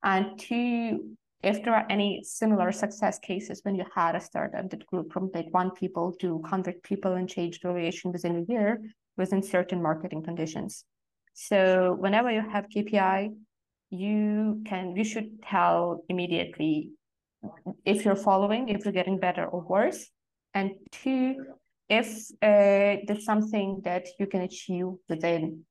And 0.05 0.39
two, 0.39 1.17
if 1.43 1.65
there 1.65 1.75
are 1.75 1.87
any 1.91 2.23
similar 2.23 2.71
success 2.73 3.19
cases 3.19 3.61
when 3.63 3.75
you 3.75 3.85
had 3.95 4.15
a 4.15 4.21
startup 4.21 4.71
that 4.71 4.87
grew 4.87 5.09
from 5.11 5.31
like 5.35 5.47
one 5.51 5.71
people 5.73 6.13
to 6.21 6.37
100 6.37 6.83
people 6.83 7.15
and 7.15 7.29
changed 7.29 7.63
valuation 7.63 8.13
within 8.13 8.37
a 8.37 8.53
year, 8.53 8.81
within 9.17 9.43
certain 9.43 9.83
marketing 9.83 10.23
conditions. 10.23 10.85
So 11.35 11.97
whenever 11.99 12.31
you 12.31 12.43
have 12.49 12.67
KPI, 12.69 13.35
you 13.91 14.63
can 14.67 14.97
you 14.97 15.05
should 15.05 15.43
tell 15.43 16.05
immediately 16.09 16.91
if 17.85 18.05
you're 18.05 18.17
following, 18.17 18.69
if 18.69 18.85
you're 18.85 18.93
getting 18.93 19.19
better 19.19 19.45
or 19.45 19.61
worse, 19.61 20.11
and 20.55 20.73
two, 20.91 21.37
if 21.89 22.07
uh, 22.43 23.03
there's 23.07 23.25
something 23.25 23.81
that 23.85 24.07
you 24.19 24.27
can 24.27 24.43
achieve 24.43 24.87
within 25.09 25.65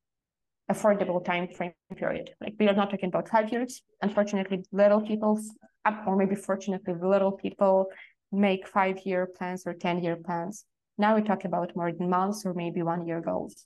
affordable 0.71 1.23
time 1.23 1.47
frame 1.47 1.73
period. 1.95 2.31
Like 2.41 2.55
we 2.59 2.67
are 2.67 2.73
not 2.73 2.89
talking 2.89 3.09
about 3.09 3.29
five 3.29 3.51
years. 3.51 3.81
Unfortunately, 4.01 4.63
little 4.71 5.01
people, 5.01 5.39
or 6.07 6.15
maybe 6.15 6.35
fortunately, 6.35 6.93
little 7.01 7.31
people 7.31 7.87
make 8.31 8.67
five 8.67 8.99
year 9.05 9.27
plans 9.27 9.63
or 9.65 9.73
10 9.73 10.03
year 10.03 10.15
plans. 10.15 10.65
Now 10.97 11.15
we 11.15 11.21
talk 11.21 11.45
about 11.45 11.75
more 11.75 11.91
than 11.91 12.09
months 12.09 12.45
or 12.45 12.53
maybe 12.53 12.81
one 12.81 13.05
year 13.05 13.21
goals. 13.21 13.65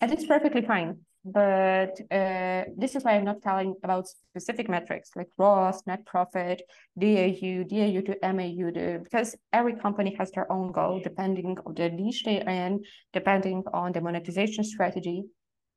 And 0.00 0.12
it's 0.12 0.26
perfectly 0.26 0.62
fine. 0.62 0.98
But 1.32 2.00
uh, 2.10 2.64
this 2.76 2.94
is 2.94 3.04
why 3.04 3.12
I'm 3.12 3.24
not 3.24 3.42
telling 3.42 3.74
about 3.82 4.08
specific 4.08 4.68
metrics 4.68 5.10
like 5.16 5.28
ROAS, 5.36 5.82
net 5.86 6.06
profit, 6.06 6.62
DAU, 6.98 7.64
DAU 7.64 8.00
to 8.08 8.16
MAU, 8.22 8.70
to, 8.70 9.00
because 9.02 9.36
every 9.52 9.74
company 9.76 10.14
has 10.18 10.30
their 10.30 10.50
own 10.50 10.72
goal 10.72 11.00
depending 11.02 11.58
on 11.66 11.74
the 11.74 11.90
niche 11.90 12.22
they're 12.24 12.48
in, 12.48 12.82
depending 13.12 13.62
on 13.72 13.92
the 13.92 14.00
monetization 14.00 14.64
strategy. 14.64 15.24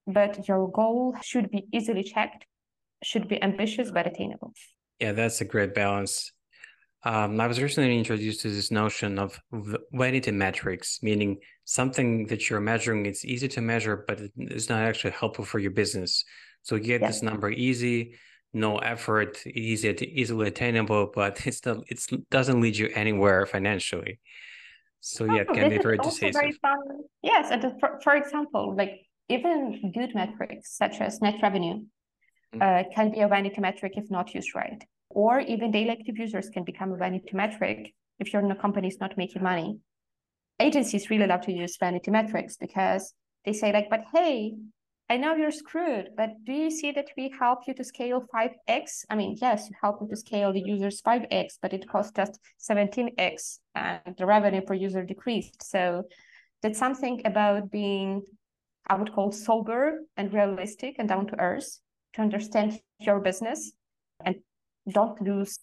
But 0.08 0.48
your 0.48 0.70
goal 0.72 1.16
should 1.22 1.52
be 1.52 1.66
easily 1.74 2.04
checked, 2.04 2.46
should 3.04 3.28
be 3.28 3.42
ambitious 3.42 3.92
but 3.92 4.08
attainable. 4.08 4.54
Yeah, 5.00 5.12
that's 5.14 5.42
a 5.42 5.46
great 5.46 5.74
balance. 5.74 6.32
Um, 7.04 7.42
I 7.42 7.48
was 7.48 7.60
recently 7.60 7.98
introduced 7.98 8.42
to 8.42 8.50
this 8.50 8.70
notion 8.70 9.18
of 9.18 9.40
vanity 9.92 10.32
metrics, 10.32 11.02
meaning 11.02 11.38
something 11.66 12.28
that 12.28 12.50
you're 12.50 12.60
measuring, 12.60 13.08
it's 13.08 13.26
easy 13.26 13.48
to 13.48 13.62
measure, 13.62 14.06
but 14.08 14.22
it's 14.38 14.70
not 14.70 14.84
actually 14.84 15.12
helpful 15.12 15.44
for 15.44 15.58
your 15.58 15.72
business. 15.72 16.24
So 16.62 16.76
you 16.76 16.84
get 16.84 17.02
yeah. 17.02 17.08
this 17.08 17.24
number 17.24 17.50
easy, 17.50 18.16
no 18.54 18.78
effort, 18.78 19.46
easy, 19.48 19.90
easily 20.14 20.48
attainable, 20.50 21.12
but 21.14 21.42
it's 21.48 21.58
still 21.58 21.84
it 21.88 22.00
doesn't 22.30 22.62
lead 22.62 22.78
you 22.78 22.90
anywhere 22.94 23.48
financially. 23.48 24.20
So 25.00 25.26
yeah, 25.26 25.42
it 25.42 25.48
can 25.48 25.70
be 25.70 25.80
very 25.80 25.98
decisive. 25.98 26.60
Yes, 27.24 27.50
and 27.50 27.80
for, 27.80 28.00
for 28.04 28.16
example, 28.16 28.76
like 28.78 29.08
even 29.28 29.92
good 29.96 30.14
metrics 30.14 30.78
such 30.78 31.02
as 31.02 31.20
net 31.20 31.36
revenue 31.42 31.86
mm-hmm. 32.54 32.62
uh, 32.62 32.84
can 32.94 33.10
be 33.10 33.22
a 33.22 33.28
vanity 33.28 33.60
metric 33.60 33.94
if 33.96 34.12
not 34.12 34.36
used 34.36 34.54
right 34.54 34.84
or 35.14 35.40
even 35.40 35.72
daily 35.72 35.92
active 35.92 36.18
users 36.18 36.50
can 36.50 36.64
become 36.64 36.92
a 36.92 36.98
vanity 36.98 37.32
metric 37.34 37.94
if 38.20 38.34
your 38.34 38.56
company 38.56 38.88
is 38.88 39.00
not 39.00 39.18
making 39.18 39.44
money. 39.44 39.80
Agencies 40.60 41.10
really 41.10 41.28
love 41.28 41.42
to 41.42 41.52
use 41.52 41.78
vanity 41.78 42.12
metrics 42.12 42.58
because 42.58 43.14
they 43.46 43.54
say 43.54 43.74
like, 43.74 43.90
but 43.90 44.04
hey, 44.14 44.54
I 45.10 45.18
know 45.18 45.36
you're 45.36 45.52
screwed, 45.52 46.12
but 46.16 46.30
do 46.46 46.54
you 46.54 46.72
see 46.72 46.92
that 46.94 47.10
we 47.18 47.34
help 47.38 47.68
you 47.68 47.74
to 47.74 47.84
scale 47.84 48.24
5x? 48.34 49.06
I 49.10 49.16
mean, 49.16 49.36
yes, 49.42 49.68
you 49.70 49.76
help 49.82 50.02
me 50.02 50.08
to 50.08 50.16
scale 50.16 50.54
the 50.54 50.62
users 50.62 51.02
5x, 51.02 51.58
but 51.62 51.74
it 51.74 51.90
cost 51.90 52.18
us 52.18 52.30
17x 52.62 53.60
and 53.76 54.16
the 54.18 54.26
revenue 54.26 54.62
per 54.62 54.74
user 54.74 55.04
decreased. 55.04 55.70
So 55.70 56.04
that's 56.62 56.80
something 56.80 57.24
about 57.26 57.72
being, 57.72 58.22
I 58.88 58.96
would 58.96 59.14
call 59.14 59.34
sober 59.34 60.00
and 60.16 60.34
realistic 60.34 60.96
and 60.98 61.10
down 61.10 61.28
to 61.28 61.40
earth 61.40 61.80
to 62.14 62.22
understand 62.22 62.80
your 63.00 63.20
business 63.20 63.74
and 64.24 64.36
don't 64.90 65.22
lose 65.22 65.60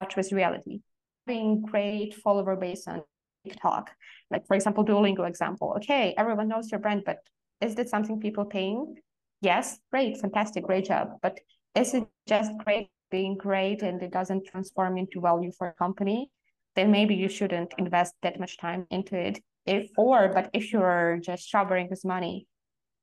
touch 0.00 0.16
with 0.16 0.32
reality. 0.32 0.80
Being 1.26 1.62
great 1.62 2.14
follower 2.14 2.56
base 2.56 2.86
on 2.88 3.02
TikTok, 3.44 3.90
like 4.30 4.46
for 4.46 4.54
example, 4.54 4.84
Duolingo 4.84 5.26
example. 5.26 5.74
Okay, 5.76 6.14
everyone 6.16 6.48
knows 6.48 6.70
your 6.70 6.80
brand, 6.80 7.02
but 7.04 7.18
is 7.60 7.74
that 7.76 7.88
something 7.88 8.20
people 8.20 8.44
paying? 8.44 8.96
Yes, 9.40 9.78
great, 9.90 10.18
fantastic, 10.18 10.64
great 10.64 10.86
job. 10.86 11.18
But 11.22 11.40
is 11.74 11.94
it 11.94 12.06
just 12.26 12.52
great 12.64 12.88
being 13.10 13.36
great 13.36 13.82
and 13.82 14.02
it 14.02 14.12
doesn't 14.12 14.46
transform 14.46 14.98
into 14.98 15.20
value 15.20 15.52
for 15.56 15.68
a 15.68 15.74
company? 15.74 16.30
Then 16.76 16.90
maybe 16.90 17.14
you 17.14 17.28
shouldn't 17.28 17.74
invest 17.78 18.14
that 18.22 18.38
much 18.38 18.58
time 18.58 18.86
into 18.90 19.16
it. 19.16 19.40
If 19.66 19.90
or 19.96 20.32
but 20.32 20.50
if 20.52 20.72
you're 20.72 21.20
just 21.22 21.46
showering 21.46 21.88
with 21.90 22.04
money, 22.04 22.46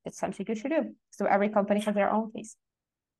it's 0.05 0.19
something 0.19 0.45
you 0.47 0.55
should 0.55 0.71
do. 0.71 0.95
So 1.11 1.25
every 1.25 1.49
company 1.49 1.81
has 1.81 1.93
their 1.93 2.11
own 2.11 2.31
case. 2.31 2.55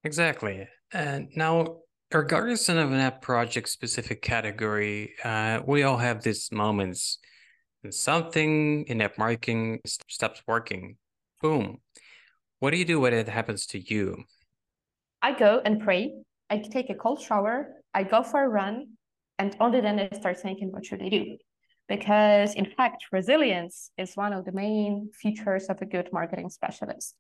Exactly. 0.03 0.67
And 0.91 1.29
now 1.35 1.77
regardless 2.11 2.69
of 2.69 2.77
an 2.77 2.93
app 2.93 3.21
project 3.21 3.69
specific 3.69 4.21
category, 4.21 5.13
uh, 5.23 5.61
we 5.65 5.83
all 5.83 5.97
have 5.97 6.23
these 6.23 6.51
moments 6.51 7.19
and 7.83 7.93
something 7.93 8.85
in 8.87 9.01
app 9.01 9.17
marketing 9.17 9.79
stops 9.85 10.41
working. 10.47 10.97
Boom. 11.41 11.79
What 12.59 12.71
do 12.71 12.77
you 12.77 12.85
do 12.85 12.99
when 12.99 13.13
it 13.13 13.29
happens 13.29 13.65
to 13.67 13.79
you? 13.79 14.23
I 15.21 15.37
go 15.37 15.61
and 15.63 15.81
pray. 15.81 16.13
I 16.49 16.59
take 16.59 16.89
a 16.89 16.95
cold 16.95 17.21
shower. 17.21 17.67
I 17.93 18.03
go 18.03 18.23
for 18.23 18.43
a 18.43 18.49
run. 18.49 18.87
And 19.39 19.55
only 19.59 19.81
then 19.81 19.99
I 19.99 20.09
start 20.15 20.39
thinking, 20.39 20.71
what 20.71 20.85
should 20.85 21.01
I 21.03 21.09
do? 21.09 21.37
Because 21.87 22.55
in 22.55 22.65
fact, 22.65 23.05
resilience 23.11 23.91
is 23.97 24.15
one 24.15 24.33
of 24.33 24.45
the 24.45 24.51
main 24.51 25.11
features 25.13 25.67
of 25.67 25.81
a 25.81 25.85
good 25.85 26.09
marketing 26.11 26.49
specialist. 26.49 27.15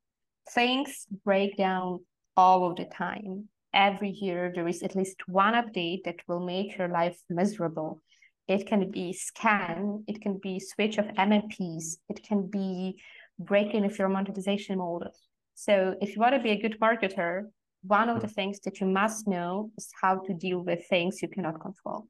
Things 0.49 1.05
break 1.23 1.57
down 1.57 1.99
all 2.35 2.69
of 2.69 2.77
the 2.77 2.85
time 2.85 3.47
every 3.73 4.09
year 4.09 4.51
there 4.53 4.67
is 4.67 4.83
at 4.83 4.95
least 4.95 5.27
one 5.27 5.53
update 5.53 6.03
that 6.05 6.19
will 6.27 6.39
make 6.39 6.77
your 6.77 6.87
life 6.87 7.19
miserable. 7.29 8.01
It 8.47 8.65
can 8.67 8.89
be 8.91 9.13
SKAN, 9.13 10.03
it 10.07 10.21
can 10.21 10.39
be 10.41 10.59
switch 10.59 10.97
of 10.97 11.05
MMPs, 11.05 11.97
it 12.09 12.23
can 12.23 12.47
be 12.47 13.01
breaking 13.39 13.85
of 13.85 13.97
your 13.99 14.09
monetization 14.09 14.77
model. 14.77 15.11
So 15.55 15.95
if 16.01 16.15
you 16.15 16.21
want 16.21 16.35
to 16.35 16.41
be 16.41 16.51
a 16.51 16.61
good 16.61 16.79
marketer, 16.79 17.47
one 17.83 18.09
of 18.09 18.21
the 18.21 18.27
things 18.27 18.59
that 18.61 18.79
you 18.79 18.87
must 18.87 19.27
know 19.27 19.71
is 19.77 19.89
how 20.01 20.19
to 20.19 20.33
deal 20.33 20.59
with 20.61 20.87
things 20.87 21.21
you 21.21 21.27
cannot 21.27 21.61
control. 21.61 22.07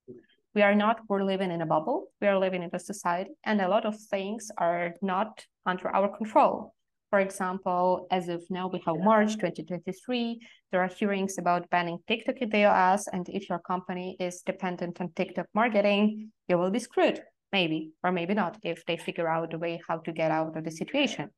We 0.56 0.62
are 0.64 0.76
not, 0.76 1.02
we're 1.08 1.24
living 1.24 1.52
in 1.52 1.62
a 1.62 1.66
bubble. 1.66 2.08
We 2.20 2.28
are 2.28 2.40
living 2.40 2.64
in 2.64 2.70
a 2.74 2.80
society, 2.80 3.32
and 3.44 3.62
a 3.62 3.68
lot 3.68 3.86
of 3.86 3.96
things 4.00 4.50
are 4.58 4.96
not 5.02 5.46
under 5.66 5.88
our 5.90 6.16
control. 6.18 6.74
For 7.10 7.20
example, 7.20 8.08
as 8.12 8.28
of 8.28 8.44
now, 8.50 8.68
we 8.68 8.82
have 8.86 8.98
March 9.00 9.36
2023. 9.36 10.40
There 10.72 10.82
are 10.82 10.88
hearings 10.88 11.38
about 11.38 11.70
banning 11.70 12.00
TikTok 12.06 12.36
in 12.42 12.50
the 12.50 12.66
US. 12.66 13.08
And 13.08 13.28
if 13.30 13.50
your 13.50 13.60
company 13.60 14.18
is 14.20 14.42
dependent 14.42 15.00
on 15.00 15.14
TikTok 15.14 15.48
marketing, 15.54 16.32
you 16.50 16.58
will 16.58 16.70
be 16.70 16.80
screwed, 16.80 17.22
maybe, 17.54 17.92
or 18.04 18.12
maybe 18.12 18.34
not, 18.34 18.58
if 18.64 18.86
they 18.86 18.98
figure 18.98 19.30
out 19.30 19.54
a 19.54 19.58
way 19.58 19.80
how 19.88 20.00
to 20.00 20.12
get 20.12 20.32
out 20.32 20.58
of 20.58 20.64
the 20.66 20.72
situation. 20.72 21.30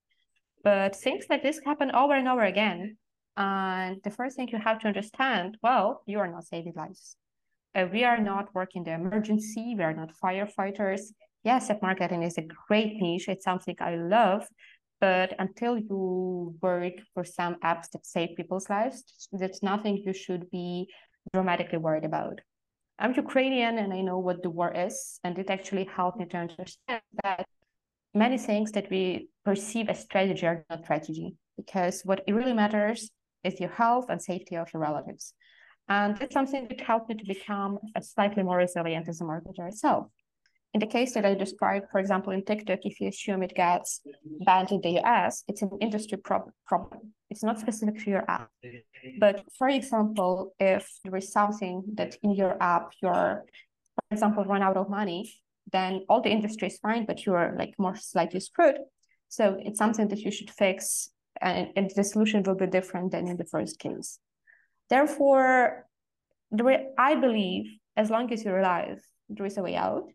But 0.63 0.95
things 0.95 1.25
like 1.29 1.43
this 1.43 1.61
happen 1.63 1.91
over 1.91 2.15
and 2.15 2.27
over 2.27 2.43
again. 2.43 2.97
And 3.37 3.97
the 4.03 4.11
first 4.11 4.35
thing 4.35 4.49
you 4.51 4.57
have 4.57 4.79
to 4.79 4.87
understand 4.87 5.57
well, 5.61 6.01
you 6.07 6.19
are 6.19 6.31
not 6.31 6.45
saving 6.45 6.73
lives. 6.75 7.15
Uh, 7.75 7.85
we 7.93 8.03
are 8.03 8.19
not 8.19 8.53
working 8.55 8.83
the 8.83 8.93
emergency, 8.93 9.75
we 9.77 9.83
are 9.83 9.93
not 9.93 10.11
firefighters. 10.21 11.01
Yes, 11.43 11.69
app 11.69 11.81
marketing 11.81 12.23
is 12.23 12.37
a 12.37 12.47
great 12.67 12.95
niche, 12.99 13.29
it's 13.29 13.45
something 13.45 13.75
I 13.79 13.95
love, 13.95 14.45
but 14.99 15.33
until 15.39 15.77
you 15.77 16.55
work 16.61 16.93
for 17.13 17.23
some 17.23 17.55
apps 17.63 17.89
that 17.91 18.05
save 18.05 18.35
people's 18.35 18.69
lives, 18.69 19.27
that's 19.31 19.63
nothing 19.63 20.03
you 20.05 20.13
should 20.13 20.49
be 20.51 20.89
dramatically 21.33 21.77
worried 21.77 22.05
about. 22.05 22.41
I'm 22.97 23.13
Ukrainian 23.13 23.77
and 23.77 23.93
I 23.93 24.01
know 24.01 24.19
what 24.19 24.43
the 24.43 24.49
war 24.49 24.71
is, 24.73 25.19
and 25.23 25.37
it 25.39 25.49
actually 25.49 25.85
helped 25.85 26.19
me 26.19 26.25
to 26.25 26.37
understand 26.37 27.01
that 27.23 27.45
many 28.13 28.37
things 28.37 28.71
that 28.73 28.89
we 28.89 29.29
perceive 29.45 29.87
as 29.89 30.01
strategy 30.01 30.45
are 30.45 30.65
not 30.69 30.83
strategy, 30.83 31.35
because 31.55 32.01
what 32.03 32.23
it 32.27 32.33
really 32.33 32.53
matters 32.53 33.09
is 33.43 33.59
your 33.59 33.69
health 33.69 34.07
and 34.09 34.21
safety 34.21 34.55
of 34.57 34.67
your 34.73 34.81
relatives. 34.81 35.33
And 35.87 36.21
it's 36.21 36.33
something 36.33 36.67
that 36.67 36.81
helped 36.81 37.09
me 37.09 37.15
to 37.15 37.25
become 37.25 37.79
slightly 38.01 38.43
more 38.43 38.57
resilient 38.57 39.07
as 39.07 39.21
a 39.21 39.23
marketer 39.23 39.67
itself 39.69 40.07
in 40.73 40.79
the 40.79 40.87
case 40.87 41.13
that 41.13 41.25
I 41.25 41.33
described, 41.33 41.87
for 41.91 41.99
example, 41.99 42.31
in 42.31 42.45
TikTok, 42.45 42.79
if 42.83 42.99
you 42.99 43.07
assume 43.07 43.41
it 43.41 43.55
gets 43.55 44.01
banned 44.45 44.71
in 44.71 44.81
the 44.81 44.99
US, 44.99 45.43
it's 45.47 45.63
an 45.63 45.71
industry 45.81 46.17
prob- 46.17 46.51
problem. 46.67 47.13
It's 47.29 47.43
not 47.43 47.59
specific 47.59 48.03
to 48.03 48.09
your 48.09 48.25
app. 48.29 48.49
But 49.19 49.43
for 49.57 49.67
example, 49.67 50.53
if 50.59 50.87
there 51.03 51.15
is 51.15 51.31
something 51.31 51.83
that 51.95 52.17
in 52.21 52.33
your 52.33 52.61
app, 52.61 52.91
you're, 53.01 53.45
for 53.95 54.03
example, 54.11 54.43
run 54.45 54.61
out 54.61 54.77
of 54.77 54.89
money, 54.89 55.33
then 55.71 56.05
all 56.07 56.21
the 56.21 56.29
industry 56.29 56.67
is 56.67 56.77
fine, 56.77 57.05
but 57.05 57.25
you're 57.25 57.55
like 57.57 57.73
more 57.79 57.95
slightly 57.95 58.39
screwed. 58.39 58.77
So 59.27 59.57
it's 59.59 59.79
something 59.79 60.07
that 60.09 60.19
you 60.19 60.31
should 60.31 60.51
fix, 60.51 61.09
and, 61.41 61.69
and 61.75 61.91
the 61.95 62.03
solution 62.03 62.43
will 62.43 62.55
be 62.55 62.67
different 62.67 63.11
than 63.11 63.27
in 63.27 63.37
the 63.37 63.45
first 63.45 63.79
case. 63.79 64.19
Therefore, 64.89 65.85
the 66.51 66.63
way 66.63 66.87
I 66.97 67.15
believe, 67.15 67.65
as 67.95 68.09
long 68.09 68.31
as 68.33 68.43
you're 68.43 68.59
alive, 68.59 69.01
there 69.29 69.45
is 69.45 69.57
a 69.57 69.61
way 69.61 69.75
out 69.75 70.09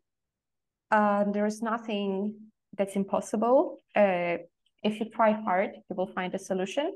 uh, 0.95 1.25
there 1.33 1.47
is 1.47 1.61
nothing 1.61 2.35
that's 2.79 2.95
impossible. 2.95 3.83
Uh, 3.97 4.37
if 4.85 5.01
you 5.01 5.07
try 5.11 5.33
hard, 5.33 5.71
you 5.89 5.97
will 5.97 6.13
find 6.19 6.33
a 6.35 6.39
solution. 6.39 6.87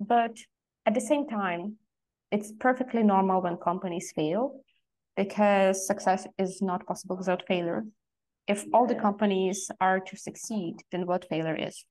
But 0.00 0.34
at 0.86 0.94
the 0.94 1.00
same 1.00 1.26
time, 1.28 1.76
it's 2.30 2.52
perfectly 2.58 3.02
normal 3.02 3.42
when 3.42 3.56
companies 3.58 4.12
fail 4.16 4.60
because 5.14 5.86
success 5.86 6.26
is 6.38 6.62
not 6.62 6.86
possible 6.86 7.16
without 7.16 7.42
failure. 7.46 7.84
If 8.48 8.64
all 8.72 8.86
the 8.86 8.94
companies 8.94 9.70
are 9.78 10.00
to 10.00 10.16
succeed, 10.16 10.76
then 10.90 11.06
what 11.06 11.28
failure 11.28 11.56
is? 11.68 11.84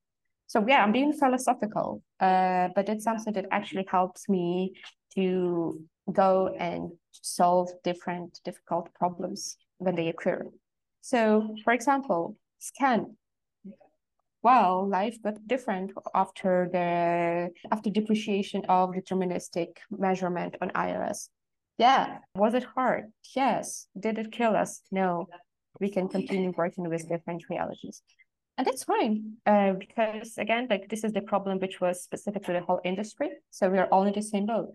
So 0.48 0.66
yeah, 0.68 0.84
I'm 0.84 0.92
being 0.92 1.14
philosophical, 1.14 2.02
uh, 2.20 2.70
but 2.76 2.90
it's 2.90 3.04
something 3.04 3.34
that 3.34 3.46
actually 3.52 3.86
helps 3.90 4.28
me 4.28 4.74
to 5.16 5.80
go 6.12 6.54
and 6.60 6.92
solve 7.12 7.70
different 7.84 8.40
difficult 8.44 8.94
problems 8.94 9.58
when 9.78 9.96
they 9.96 10.10
occur. 10.10 10.42
So, 11.04 11.54
for 11.66 11.74
example, 11.74 12.38
SKAN. 12.60 13.18
Well, 14.42 14.88
life 14.88 15.22
got 15.22 15.46
different 15.46 15.92
after 16.16 16.70
the 16.72 17.52
after 17.72 17.90
depreciation 17.90 18.64
of 18.70 18.92
deterministic 18.92 19.76
measurement 19.92 20.56
on 20.62 20.70
iOS. 20.70 21.28
Yeah, 21.78 22.20
was 22.36 22.54
it 22.54 22.64
hard? 22.64 23.12
Yes. 23.36 23.88
Did 24.00 24.18
it 24.18 24.32
kill 24.32 24.56
us? 24.56 24.82
No. 24.92 25.28
We 25.82 25.90
can 25.90 26.08
continue 26.08 26.54
working 26.56 26.88
with 26.88 27.10
different 27.10 27.44
realities. 27.50 28.02
And 28.58 28.66
that's 28.66 28.86
fine, 28.86 29.34
uh, 29.46 29.74
because 29.74 30.38
again, 30.38 30.68
like 30.70 30.88
this 30.88 31.04
is 31.04 31.12
the 31.12 31.22
problem 31.22 31.60
which 31.60 31.82
was 31.82 32.02
specific 32.02 32.44
to 32.44 32.54
the 32.54 32.62
whole 32.62 32.80
industry. 32.86 33.30
So 33.50 33.70
we 33.70 33.78
are 33.78 33.88
all 33.92 34.04
in 34.04 34.14
the 34.14 34.22
same 34.22 34.46
boat, 34.46 34.70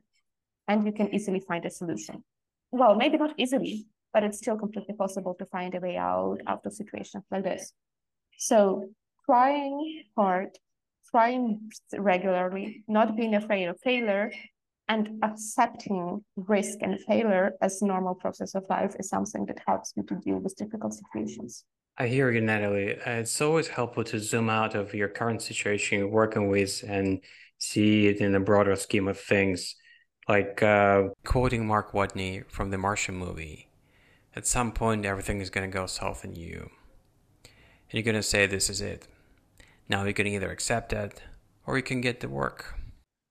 and 0.67 0.85
you 0.85 0.93
can 0.93 1.15
easily 1.15 1.41
find 1.41 1.65
a 1.65 1.71
solution. 1.71 2.23
Well, 2.71 2.97
maybe 2.97 3.17
not 3.17 3.33
easily, 3.39 3.87
but 4.13 4.23
it's 4.23 4.39
still 4.39 4.57
completely 4.57 4.95
possible 4.95 5.35
to 5.35 5.47
find 5.47 5.75
a 5.75 5.81
way 5.81 5.97
out 5.97 6.39
of 6.47 6.61
situations 6.73 7.25
like 7.31 7.45
this. 7.45 7.73
So 8.39 8.89
trying 9.27 10.05
hard, 10.17 10.51
trying 11.11 11.71
regularly, 11.97 12.85
not 12.89 13.17
being 13.17 13.35
afraid 13.35 13.67
of 13.67 13.79
failure, 13.81 14.31
and 14.89 15.23
accepting 15.23 16.25
risk 16.37 16.79
and 16.81 16.99
failure 17.01 17.53
as 17.61 17.83
normal 17.83 18.15
process 18.15 18.55
of 18.55 18.65
life 18.71 18.95
is 18.99 19.09
something 19.09 19.45
that 19.47 19.59
helps 19.67 19.97
me 19.97 20.03
to 20.05 20.15
deal 20.17 20.39
with 20.39 20.57
difficult 20.57 20.95
situations. 20.95 21.65
I 21.99 22.07
hear 22.07 22.31
you, 22.31 22.41
Natalie. 22.41 22.97
It's 23.05 23.41
always 23.41 23.69
helpful 23.69 24.05
to 24.05 24.19
zoom 24.19 24.49
out 24.49 24.75
of 24.75 24.95
your 24.95 25.09
current 25.09 25.43
situation 25.43 25.99
you're 25.99 26.09
working 26.09 26.49
with 26.49 26.85
and 26.87 27.21
see 27.59 28.07
it 28.07 28.19
in 28.19 28.35
a 28.35 28.41
broader 28.41 28.77
scheme 28.77 29.09
of 29.09 29.21
things. 29.21 29.75
Like 30.29 30.63
uh, 30.63 31.09
quoting 31.25 31.67
Mark 31.67 31.93
Watney 31.93 32.49
from 32.49 32.71
the 32.71 32.79
Martian 32.79 33.17
movie 33.17 33.68
at 34.39 34.47
some 34.47 34.71
point, 34.71 35.05
everything 35.05 35.41
is 35.41 35.51
going 35.51 35.69
to 35.69 35.79
go 35.79 35.87
south 35.87 36.25
in 36.25 36.37
you. 36.37 36.71
And 37.45 37.95
you're 37.95 38.05
going 38.05 38.15
to 38.15 38.23
say, 38.23 38.47
This 38.47 38.71
is 38.71 38.81
it. 38.81 39.09
Now 39.89 40.05
you 40.05 40.15
can 40.15 40.29
either 40.29 40.51
accept 40.51 40.91
that 40.91 41.21
or 41.67 41.77
you 41.77 41.83
can 41.83 42.01
get 42.01 42.21
to 42.21 42.29
work. 42.29 42.75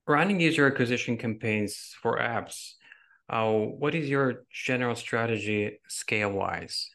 Running 0.05 0.41
user 0.41 0.67
acquisition 0.67 1.17
campaigns 1.17 1.95
for 2.01 2.19
apps. 2.19 2.73
Uh, 3.29 3.51
what 3.51 3.95
is 3.95 4.09
your 4.09 4.45
general 4.51 4.95
strategy 4.95 5.79
scale 5.87 6.31
wise? 6.31 6.89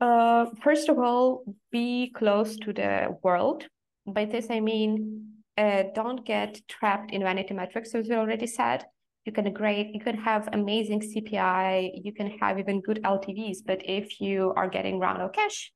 Uh, 0.00 0.46
first 0.62 0.88
of 0.88 0.98
all, 0.98 1.44
be 1.72 2.12
close 2.14 2.56
to 2.58 2.72
the 2.72 3.16
world. 3.22 3.64
By 4.06 4.26
this, 4.26 4.46
I 4.50 4.60
mean, 4.60 5.32
uh, 5.56 5.84
don't 5.94 6.24
get 6.24 6.60
trapped 6.68 7.10
in 7.10 7.22
vanity 7.22 7.54
metrics, 7.54 7.94
as 7.94 8.08
we 8.08 8.16
already 8.16 8.46
said 8.46 8.84
you 9.24 9.32
can 9.32 9.52
grade, 9.52 9.90
you 9.92 10.00
can 10.00 10.16
have 10.16 10.48
amazing 10.52 11.00
CPI, 11.00 11.90
you 12.02 12.12
can 12.12 12.30
have 12.38 12.58
even 12.58 12.80
good 12.80 13.00
LTVs, 13.04 13.58
but 13.66 13.80
if 13.84 14.20
you 14.20 14.52
are 14.56 14.68
getting 14.68 14.98
run 14.98 15.20
of 15.20 15.32
cash, 15.32 15.72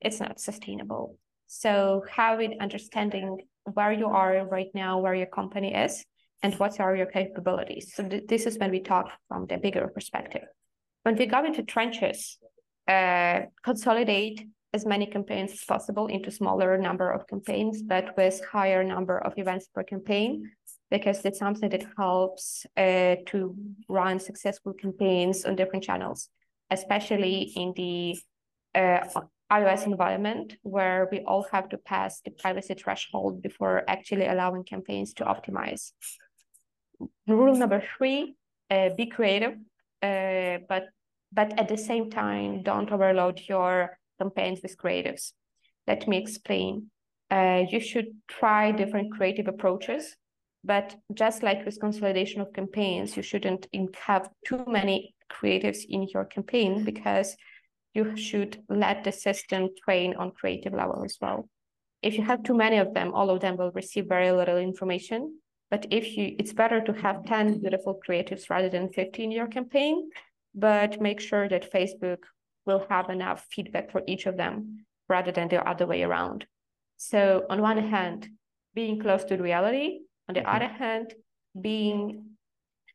it's 0.00 0.20
not 0.20 0.40
sustainable. 0.40 1.18
So 1.46 2.04
having 2.10 2.60
understanding 2.60 3.38
where 3.64 3.92
you 3.92 4.06
are 4.06 4.46
right 4.46 4.70
now, 4.74 5.00
where 5.00 5.14
your 5.14 5.26
company 5.26 5.74
is, 5.74 6.04
and 6.42 6.54
what 6.58 6.80
are 6.80 6.96
your 6.96 7.06
capabilities. 7.06 7.92
So 7.94 8.08
th- 8.08 8.24
this 8.28 8.46
is 8.46 8.58
when 8.58 8.70
we 8.70 8.80
talk 8.80 9.10
from 9.28 9.46
the 9.46 9.58
bigger 9.58 9.86
perspective. 9.88 10.42
When 11.04 11.16
we 11.16 11.26
go 11.26 11.44
into 11.44 11.62
trenches, 11.62 12.38
uh, 12.88 13.42
consolidate 13.62 14.44
as 14.72 14.86
many 14.86 15.06
campaigns 15.06 15.52
as 15.52 15.64
possible 15.64 16.06
into 16.06 16.30
smaller 16.30 16.78
number 16.78 17.10
of 17.10 17.26
campaigns, 17.26 17.82
but 17.82 18.16
with 18.16 18.40
higher 18.44 18.82
number 18.82 19.18
of 19.18 19.34
events 19.36 19.68
per 19.74 19.82
campaign 19.82 20.50
because 20.92 21.24
it's 21.24 21.38
something 21.38 21.70
that 21.70 21.86
helps 21.96 22.66
uh, 22.76 23.16
to 23.24 23.56
run 23.88 24.20
successful 24.20 24.74
campaigns 24.74 25.46
on 25.46 25.56
different 25.56 25.82
channels, 25.82 26.28
especially 26.70 27.50
in 27.56 27.72
the 27.74 28.18
uh, 28.74 29.00
iOS 29.50 29.86
environment 29.86 30.54
where 30.62 31.08
we 31.10 31.20
all 31.20 31.46
have 31.50 31.70
to 31.70 31.78
pass 31.78 32.20
the 32.20 32.30
privacy 32.30 32.74
threshold 32.74 33.40
before 33.40 33.82
actually 33.88 34.26
allowing 34.26 34.64
campaigns 34.64 35.14
to 35.14 35.24
optimize. 35.24 35.92
Rule 37.26 37.56
number 37.56 37.82
three, 37.96 38.36
uh, 38.70 38.90
be 38.94 39.06
creative, 39.06 39.54
uh, 40.02 40.58
but 40.68 40.84
but 41.34 41.58
at 41.58 41.68
the 41.68 41.78
same 41.78 42.10
time, 42.10 42.62
don't 42.62 42.92
overload 42.92 43.40
your 43.48 43.98
campaigns 44.20 44.60
with 44.62 44.76
creatives. 44.76 45.32
Let 45.86 46.06
me 46.06 46.18
explain. 46.18 46.90
Uh, 47.30 47.64
you 47.70 47.80
should 47.80 48.08
try 48.28 48.72
different 48.72 49.10
creative 49.10 49.48
approaches 49.48 50.16
but 50.64 50.94
just 51.12 51.42
like 51.42 51.64
with 51.64 51.80
consolidation 51.80 52.40
of 52.40 52.52
campaigns, 52.52 53.16
you 53.16 53.22
shouldn't 53.22 53.66
have 54.06 54.30
too 54.46 54.64
many 54.66 55.14
creatives 55.30 55.80
in 55.88 56.06
your 56.12 56.24
campaign 56.24 56.84
because 56.84 57.36
you 57.94 58.16
should 58.16 58.62
let 58.68 59.04
the 59.04 59.12
system 59.12 59.68
train 59.84 60.14
on 60.14 60.30
creative 60.30 60.72
level 60.72 61.02
as 61.04 61.18
well. 61.20 61.48
If 62.02 62.16
you 62.16 62.24
have 62.24 62.42
too 62.42 62.54
many 62.54 62.78
of 62.78 62.94
them, 62.94 63.12
all 63.12 63.30
of 63.30 63.40
them 63.40 63.56
will 63.56 63.70
receive 63.72 64.06
very 64.06 64.32
little 64.32 64.56
information. 64.56 65.38
But 65.70 65.86
if 65.90 66.16
you, 66.16 66.36
it's 66.38 66.52
better 66.52 66.80
to 66.80 66.92
have 66.92 67.24
10 67.24 67.60
beautiful 67.60 68.00
creatives 68.06 68.50
rather 68.50 68.68
than 68.68 68.92
50 68.92 69.24
in 69.24 69.30
your 69.30 69.46
campaign, 69.46 70.10
but 70.54 71.00
make 71.00 71.20
sure 71.20 71.48
that 71.48 71.72
Facebook 71.72 72.18
will 72.66 72.86
have 72.88 73.10
enough 73.10 73.46
feedback 73.50 73.90
for 73.90 74.02
each 74.06 74.26
of 74.26 74.36
them 74.36 74.84
rather 75.08 75.32
than 75.32 75.48
the 75.48 75.66
other 75.68 75.86
way 75.86 76.02
around. 76.02 76.46
So 76.96 77.46
on 77.50 77.60
one 77.60 77.78
hand, 77.78 78.28
being 78.74 79.00
close 79.00 79.24
to 79.24 79.36
reality 79.36 80.00
on 80.28 80.34
the 80.34 80.40
mm-hmm. 80.40 80.56
other 80.56 80.68
hand, 80.68 81.14
being 81.60 82.36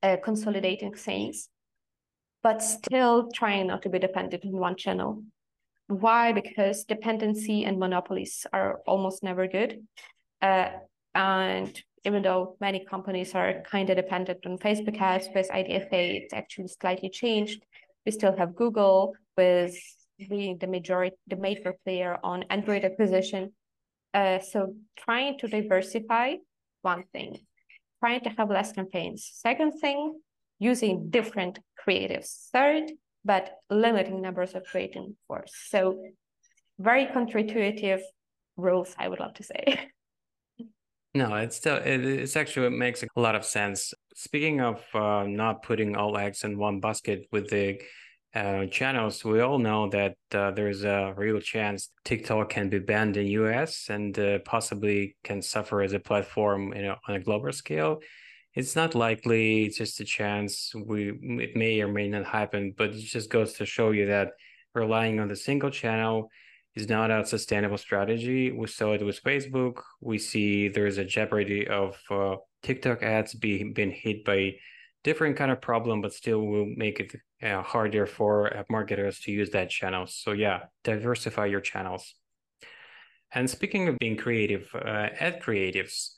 uh, 0.03 0.17
consolidating 0.23 0.93
things, 0.93 1.49
but 2.43 2.61
still 2.61 3.29
trying 3.33 3.67
not 3.67 3.81
to 3.83 3.89
be 3.89 3.99
dependent 3.99 4.45
on 4.45 4.51
one 4.51 4.75
channel. 4.75 5.23
Why? 5.87 6.33
Because 6.33 6.83
dependency 6.83 7.63
and 7.63 7.79
monopolies 7.79 8.45
are 8.51 8.79
almost 8.85 9.23
never 9.23 9.47
good. 9.47 9.85
Uh, 10.41 10.69
and 11.15 11.81
even 12.05 12.21
though 12.21 12.55
many 12.59 12.85
companies 12.85 13.33
are 13.35 13.63
kind 13.69 13.89
of 13.89 13.95
dependent 13.95 14.45
on 14.45 14.57
Facebook 14.57 14.99
ads 14.99 15.29
with 15.33 15.49
IDFA, 15.49 16.21
it's 16.23 16.33
actually 16.33 16.67
slightly 16.67 17.09
changed. 17.09 17.63
We 18.05 18.11
still 18.11 18.35
have 18.37 18.55
Google 18.55 19.13
with 19.35 19.75
being 20.29 20.57
the 20.57 20.67
majority, 20.67 21.15
the 21.27 21.35
major 21.35 21.75
player 21.83 22.17
on 22.23 22.43
Android 22.49 22.85
acquisition. 22.85 23.53
Uh, 24.13 24.39
so 24.39 24.73
trying 24.97 25.37
to 25.39 25.47
diversify, 25.47 26.35
one 26.93 27.03
thing. 27.13 27.29
Trying 28.01 28.21
to 28.25 28.31
have 28.37 28.49
less 28.57 28.71
campaigns. 28.79 29.19
Second 29.47 29.71
thing, 29.83 29.99
using 30.71 31.09
different 31.17 31.55
creatives. 31.81 32.27
Third, 32.55 32.85
but 33.31 33.45
limiting 33.69 34.21
numbers 34.21 34.51
of 34.55 34.63
creating 34.71 35.15
force. 35.27 35.53
So 35.73 35.79
very 36.89 37.05
counterintuitive 37.13 38.01
rules, 38.55 38.89
I 38.97 39.05
would 39.09 39.19
love 39.19 39.35
to 39.41 39.43
say. 39.43 39.63
No, 41.13 41.33
it's 41.35 41.57
still 41.57 41.77
it, 41.77 42.01
it's 42.23 42.35
actually 42.35 42.67
it 42.67 42.77
makes 42.77 43.01
a 43.01 43.19
lot 43.19 43.33
of 43.33 43.43
sense. 43.43 43.79
Speaking 44.13 44.61
of 44.61 44.77
uh, 44.93 45.23
not 45.25 45.63
putting 45.63 45.95
all 45.95 46.15
eggs 46.15 46.43
in 46.43 46.59
one 46.59 46.79
basket 46.79 47.19
with 47.31 47.49
the 47.49 47.81
uh, 48.37 48.65
channels, 48.67 49.25
we 49.25 49.39
all 49.41 49.57
know 49.57 49.89
that 49.89 50.15
uh, 50.31 50.51
there's 50.51 50.83
a 50.83 51.13
real 51.17 51.39
chance 51.39 51.89
TikTok 52.05 52.49
can 52.49 52.69
be 52.69 52.79
banned 52.79 53.17
in 53.17 53.25
US 53.27 53.89
and 53.89 54.17
uh, 54.19 54.39
possibly 54.45 55.15
can 55.23 55.41
suffer 55.41 55.81
as 55.81 55.93
a 55.93 55.99
platform 55.99 56.73
you 56.73 56.83
know, 56.83 56.95
on 57.07 57.15
a 57.15 57.19
global 57.19 57.51
scale. 57.51 57.99
It's 58.53 58.75
not 58.75 58.95
likely. 58.95 59.65
It's 59.65 59.77
just 59.77 59.99
a 59.99 60.05
chance. 60.05 60.71
We 60.75 61.13
it 61.45 61.55
may 61.55 61.81
or 61.81 61.87
may 61.87 62.07
not 62.07 62.25
happen, 62.25 62.73
but 62.77 62.89
it 62.89 63.01
just 63.01 63.29
goes 63.29 63.53
to 63.53 63.65
show 63.65 63.91
you 63.91 64.05
that 64.07 64.29
relying 64.73 65.19
on 65.19 65.27
the 65.27 65.35
single 65.35 65.71
channel 65.71 66.29
is 66.75 66.87
not 66.87 67.09
a 67.11 67.25
sustainable 67.25 67.77
strategy. 67.77 68.51
We 68.51 68.67
saw 68.67 68.93
it 68.93 69.03
with 69.03 69.23
Facebook. 69.23 69.81
We 70.01 70.17
see 70.19 70.67
there 70.67 70.87
is 70.87 70.99
a 70.99 71.05
jeopardy 71.05 71.67
of 71.67 71.97
uh, 72.09 72.35
TikTok 72.61 73.03
ads 73.03 73.33
being 73.33 73.73
being 73.73 73.91
hit 73.91 74.23
by 74.23 74.55
different 75.03 75.37
kind 75.37 75.51
of 75.51 75.61
problem, 75.61 76.01
but 76.01 76.13
still 76.13 76.45
will 76.45 76.67
make 76.75 76.99
it 76.99 77.15
uh, 77.43 77.61
harder 77.61 78.05
for 78.05 78.55
uh, 78.55 78.63
marketers 78.69 79.19
to 79.21 79.31
use 79.31 79.51
that 79.51 79.69
channel. 79.69 80.05
So 80.07 80.31
yeah, 80.31 80.65
diversify 80.83 81.45
your 81.45 81.61
channels. 81.61 82.15
And 83.33 83.49
speaking 83.49 83.87
of 83.87 83.97
being 83.99 84.17
creative, 84.17 84.69
uh, 84.73 85.09
ad 85.19 85.41
creatives, 85.41 86.09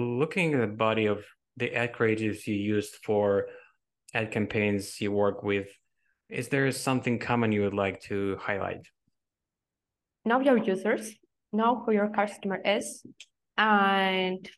looking 0.00 0.54
at 0.54 0.60
the 0.60 0.66
body 0.66 1.06
of 1.06 1.24
the 1.56 1.74
ad 1.74 1.92
creatives 1.92 2.46
you 2.46 2.54
used 2.54 2.96
for 3.04 3.46
ad 4.12 4.30
campaigns 4.30 5.00
you 5.00 5.12
work 5.12 5.42
with, 5.42 5.68
is 6.28 6.48
there 6.48 6.70
something 6.72 7.18
common 7.18 7.52
you 7.52 7.62
would 7.62 7.74
like 7.74 8.00
to 8.02 8.36
highlight? 8.40 8.86
know 10.24 10.40
your 10.40 10.56
users, 10.56 11.14
know 11.52 11.82
who 11.84 11.92
your 11.92 12.08
customer 12.08 12.60
is, 12.64 13.04
and 13.56 14.48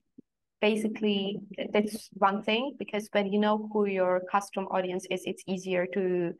basically 0.70 1.38
that's 1.72 2.08
one 2.28 2.42
thing 2.48 2.64
because 2.82 3.04
when 3.12 3.26
you 3.32 3.38
know 3.44 3.56
who 3.72 3.86
your 3.86 4.14
custom 4.34 4.64
audience 4.76 5.04
is, 5.14 5.22
it's 5.30 5.44
easier 5.54 5.84
to 5.96 6.32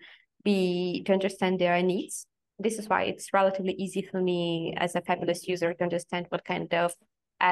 be 0.49 1.03
to 1.07 1.13
understand 1.19 1.55
their 1.59 1.81
needs. 1.93 2.27
This 2.59 2.77
is 2.81 2.89
why 2.89 3.01
it's 3.11 3.27
relatively 3.41 3.75
easy 3.85 4.03
for 4.11 4.21
me 4.31 4.41
as 4.85 4.91
a 4.97 5.03
fabulous 5.09 5.41
user 5.53 5.71
to 5.75 5.83
understand 5.89 6.27
what 6.31 6.45
kind 6.53 6.73
of 6.75 6.91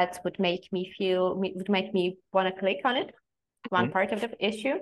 ads 0.01 0.19
would 0.25 0.39
make 0.49 0.65
me 0.77 0.83
feel 0.99 1.23
would 1.59 1.71
make 1.79 1.91
me 1.99 2.05
want 2.35 2.47
to 2.49 2.61
click 2.63 2.81
on 2.91 2.97
it. 3.03 3.09
One 3.69 3.85
mm-hmm. 3.85 3.93
part 3.97 4.11
of 4.13 4.21
the 4.23 4.31
issue. 4.51 4.77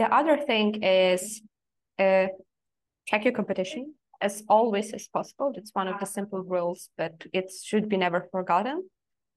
The 0.00 0.08
other 0.18 0.36
thing 0.50 0.68
is 0.82 1.20
uh, 2.04 2.26
check 3.08 3.22
your 3.26 3.36
competition 3.40 3.94
as 4.28 4.34
always 4.48 4.88
as 4.98 5.04
possible. 5.16 5.52
It's 5.58 5.72
one 5.80 5.88
of 5.88 5.96
the 6.00 6.06
simple 6.06 6.42
rules, 6.56 6.80
but 7.00 7.14
it 7.38 7.46
should 7.68 7.86
be 7.92 7.98
never 8.06 8.20
forgotten. 8.34 8.76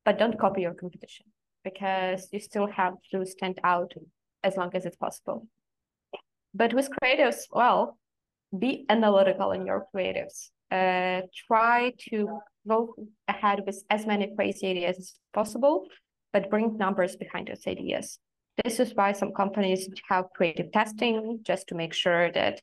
But 0.06 0.18
don't 0.22 0.40
copy 0.44 0.62
your 0.62 0.76
competition 0.84 1.26
because 1.70 2.28
you 2.32 2.40
still 2.40 2.68
have 2.68 2.96
to 3.12 3.26
stand 3.26 3.58
out 3.64 3.92
as 4.44 4.56
long 4.58 4.72
as 4.74 4.86
it's 4.86 4.96
possible. 5.06 5.48
But 6.54 6.74
with 6.74 6.90
creatives, 6.98 7.42
well, 7.52 7.98
be 8.58 8.86
analytical 8.90 9.52
in 9.52 9.66
your 9.66 9.86
creatives. 9.94 10.38
Uh, 10.72 11.22
try 11.48 11.94
to 12.10 12.40
go 12.68 12.94
ahead 13.28 13.60
with 13.66 13.78
as 13.90 14.06
many 14.06 14.26
crazy 14.36 14.68
ideas 14.68 14.98
as 14.98 15.14
possible, 15.34 15.86
but 16.34 16.50
bring 16.50 16.78
numbers 16.78 17.16
behind 17.16 17.48
those 17.48 17.66
ideas. 17.68 18.20
This 18.64 18.80
is 18.80 18.94
why 18.96 19.12
some 19.12 19.32
companies 19.34 19.88
have 20.10 20.26
creative 20.36 20.72
testing 20.72 21.40
just 21.44 21.68
to 21.68 21.76
make 21.76 21.94
sure 21.94 22.32
that 22.32 22.62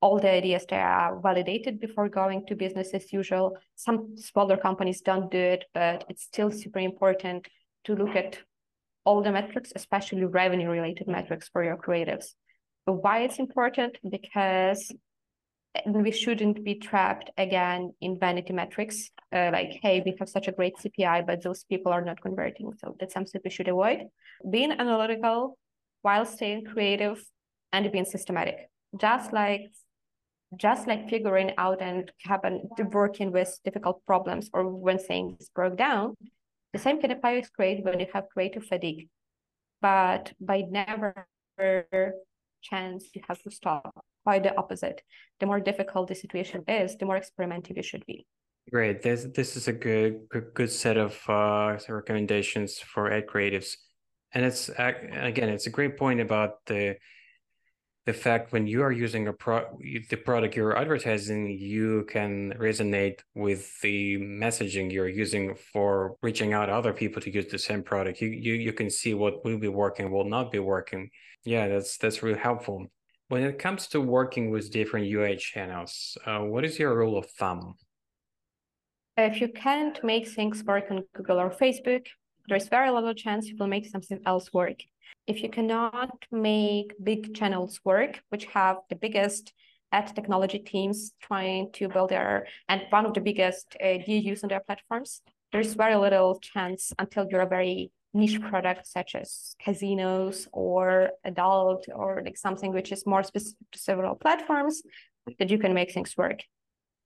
all 0.00 0.18
the 0.18 0.30
ideas 0.30 0.64
that 0.70 0.80
are 0.80 1.20
validated 1.20 1.80
before 1.80 2.08
going 2.08 2.46
to 2.46 2.54
business 2.54 2.90
as 2.94 3.12
usual. 3.12 3.56
Some 3.74 4.16
smaller 4.16 4.56
companies 4.56 5.00
don't 5.00 5.30
do 5.30 5.38
it, 5.54 5.64
but 5.74 6.04
it's 6.08 6.22
still 6.22 6.50
super 6.50 6.78
important 6.78 7.46
to 7.88 7.94
look 7.94 8.14
at 8.14 8.38
all 9.04 9.22
the 9.22 9.32
metrics, 9.32 9.72
especially 9.74 10.24
revenue 10.24 10.68
related 10.68 11.08
metrics 11.08 11.48
for 11.48 11.64
your 11.64 11.78
creatives. 11.78 12.26
But 12.84 13.02
why 13.04 13.20
it's 13.20 13.38
important? 13.38 13.96
Because 14.08 14.92
we 15.86 16.10
shouldn't 16.10 16.64
be 16.64 16.74
trapped 16.74 17.30
again 17.38 17.92
in 18.00 18.18
vanity 18.18 18.52
metrics, 18.52 19.10
uh, 19.34 19.50
like, 19.52 19.78
hey, 19.82 20.02
we 20.04 20.14
have 20.18 20.28
such 20.28 20.48
a 20.48 20.52
great 20.52 20.74
CPI, 20.76 21.26
but 21.26 21.42
those 21.42 21.64
people 21.64 21.92
are 21.92 22.04
not 22.04 22.20
converting. 22.20 22.72
So 22.80 22.96
that's 22.98 23.14
something 23.14 23.40
we 23.42 23.50
should 23.50 23.68
avoid. 23.68 24.00
Being 24.50 24.72
analytical 24.72 25.58
while 26.02 26.26
staying 26.26 26.66
creative 26.66 27.24
and 27.72 27.90
being 27.90 28.04
systematic. 28.04 28.56
Just 29.00 29.32
like 29.32 29.62
just 30.56 30.86
like 30.88 31.10
figuring 31.10 31.52
out 31.58 31.82
and 31.82 32.10
happen 32.22 32.68
working 32.92 33.30
with 33.32 33.50
difficult 33.64 34.00
problems 34.06 34.48
or 34.54 34.66
when 34.66 34.98
things 34.98 35.50
broke 35.54 35.76
down, 35.76 36.16
the 36.72 36.78
same 36.78 37.00
can 37.00 37.10
apply 37.10 37.36
with 37.36 37.52
create 37.52 37.84
when 37.84 38.00
you 38.00 38.06
have 38.12 38.28
creative 38.32 38.64
fatigue. 38.64 39.08
But 39.80 40.32
by 40.40 40.64
never 40.68 41.26
chance 42.62 43.08
you 43.14 43.22
have 43.28 43.42
to 43.42 43.50
stop. 43.50 44.04
Quite 44.24 44.42
the 44.42 44.56
opposite. 44.56 45.02
The 45.40 45.46
more 45.46 45.60
difficult 45.60 46.08
the 46.08 46.14
situation 46.14 46.64
is, 46.68 46.96
the 46.96 47.06
more 47.06 47.16
experimental 47.16 47.76
you 47.76 47.82
should 47.82 48.04
be. 48.06 48.26
Great. 48.70 49.02
This 49.02 49.26
this 49.34 49.56
is 49.56 49.68
a 49.68 49.72
good 49.72 50.28
good, 50.28 50.52
good 50.52 50.70
set 50.70 50.98
of 50.98 51.18
uh, 51.28 51.78
recommendations 51.88 52.78
for 52.78 53.10
ad 53.10 53.26
creatives, 53.26 53.76
and 54.34 54.44
it's 54.44 54.68
again 54.68 55.48
it's 55.48 55.66
a 55.66 55.70
great 55.70 55.96
point 55.96 56.20
about 56.20 56.64
the 56.66 56.96
the 58.08 58.14
fact 58.14 58.52
when 58.54 58.66
you 58.66 58.80
are 58.82 58.90
using 58.90 59.28
a 59.28 59.34
pro 59.34 59.56
the 60.08 60.16
product 60.16 60.56
you're 60.56 60.78
advertising 60.84 61.40
you 61.50 62.06
can 62.08 62.54
resonate 62.66 63.18
with 63.34 63.78
the 63.82 64.16
messaging 64.16 64.90
you're 64.90 65.14
using 65.24 65.54
for 65.72 66.16
reaching 66.22 66.54
out 66.54 66.70
other 66.70 66.94
people 66.94 67.20
to 67.20 67.30
use 67.30 67.48
the 67.48 67.58
same 67.58 67.82
product. 67.82 68.22
You 68.22 68.30
you, 68.30 68.54
you 68.54 68.72
can 68.72 68.88
see 68.88 69.12
what 69.12 69.44
will 69.44 69.58
be 69.58 69.72
working 69.84 70.10
will 70.10 70.30
not 70.36 70.50
be 70.50 70.58
working. 70.58 71.10
Yeah 71.44 71.68
that's 71.68 71.98
that's 71.98 72.22
really 72.22 72.38
helpful. 72.48 72.78
When 73.32 73.42
it 73.42 73.58
comes 73.58 73.82
to 73.88 74.00
working 74.00 74.44
with 74.54 74.72
different 74.72 75.04
UA 75.14 75.36
channels 75.36 76.16
uh, 76.24 76.40
what 76.52 76.64
is 76.64 76.78
your 76.78 76.96
rule 76.96 77.18
of 77.18 77.26
thumb? 77.38 77.74
If 79.18 79.38
you 79.42 79.48
can't 79.48 80.02
make 80.02 80.26
things 80.28 80.64
work 80.64 80.86
on 80.90 81.04
google 81.14 81.40
or 81.44 81.50
facebook 81.50 82.04
there's 82.48 82.68
very 82.68 82.90
little 82.90 83.16
chance 83.24 83.42
you 83.48 83.56
will 83.58 83.72
make 83.76 83.86
something 83.86 84.20
else 84.24 84.46
work 84.52 84.78
if 85.26 85.42
you 85.42 85.50
cannot 85.50 86.10
make 86.30 86.92
big 87.02 87.34
channels 87.34 87.80
work, 87.84 88.22
which 88.30 88.46
have 88.46 88.76
the 88.88 88.96
biggest 88.96 89.52
ad 89.92 90.14
technology 90.14 90.58
teams 90.58 91.12
trying 91.20 91.72
to 91.72 91.88
build 91.88 92.10
their 92.10 92.46
and 92.68 92.82
one 92.90 93.06
of 93.06 93.14
the 93.14 93.20
biggest 93.20 93.76
uh, 93.82 93.98
DAUs 94.06 94.42
on 94.42 94.48
their 94.48 94.60
platforms, 94.60 95.22
there's 95.52 95.74
very 95.74 95.96
little 95.96 96.38
chance 96.40 96.92
until 96.98 97.26
you're 97.30 97.40
a 97.40 97.48
very 97.48 97.90
niche 98.14 98.40
product 98.40 98.86
such 98.86 99.14
as 99.14 99.54
casinos 99.62 100.48
or 100.52 101.10
adult 101.24 101.86
or 101.94 102.22
like 102.24 102.36
something 102.36 102.72
which 102.72 102.90
is 102.92 103.06
more 103.06 103.22
specific 103.22 103.70
to 103.72 103.78
several 103.78 104.14
platforms 104.14 104.82
that 105.38 105.50
you 105.50 105.58
can 105.58 105.74
make 105.74 105.92
things 105.92 106.16
work. 106.16 106.40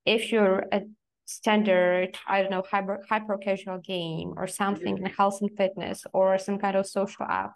If 0.07 0.33
you're 0.33 0.65
a 0.73 0.83
standard, 1.25 2.19
I 2.27 2.43
don't 2.43 2.51
know, 2.51 2.62
hyper 2.69 3.05
hyper 3.09 3.38
casual 3.38 3.79
game 3.79 4.35
or 4.37 4.47
something 4.47 4.99
in 4.99 5.07
health 5.07 5.41
and 5.41 5.51
fitness 5.57 6.05
or 6.12 6.38
some 6.38 6.59
kind 6.59 6.77
of 6.77 6.87
social 6.87 7.27
app, 7.27 7.53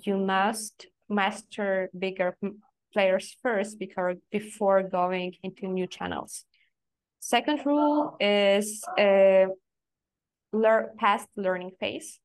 you 0.00 0.16
must 0.16 0.86
master 1.08 1.90
bigger 1.98 2.36
players 2.92 3.36
first 3.42 3.78
before 3.78 4.14
before 4.30 4.82
going 4.82 5.34
into 5.42 5.66
new 5.66 5.86
channels. 5.86 6.44
Second 7.20 7.64
rule 7.64 8.16
is 8.20 8.82
a 8.98 9.46
learn 10.52 10.88
past 10.98 11.28
learning 11.36 11.72
phase, 11.80 12.18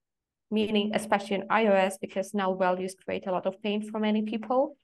meaning 0.52 0.92
especially 0.94 1.36
in 1.36 1.48
iOS 1.48 1.96
because 2.02 2.34
now 2.34 2.54
values 2.54 2.96
create 3.04 3.28
a 3.28 3.32
lot 3.32 3.46
of 3.46 3.62
pain 3.62 3.90
for 3.90 4.00
many 4.00 4.24
people. 4.24 4.76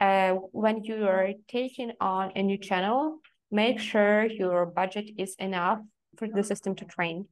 Uh, 0.00 0.32
when 0.52 0.82
you 0.82 1.06
are 1.06 1.30
taking 1.48 1.92
on 2.00 2.32
a 2.34 2.42
new 2.42 2.58
channel, 2.58 3.18
make 3.50 3.78
sure 3.78 4.24
your 4.24 4.66
budget 4.66 5.10
is 5.18 5.34
enough 5.38 5.80
for 6.16 6.26
the 6.26 6.42
system 6.42 6.74
to 6.74 6.84
train. 6.84 7.26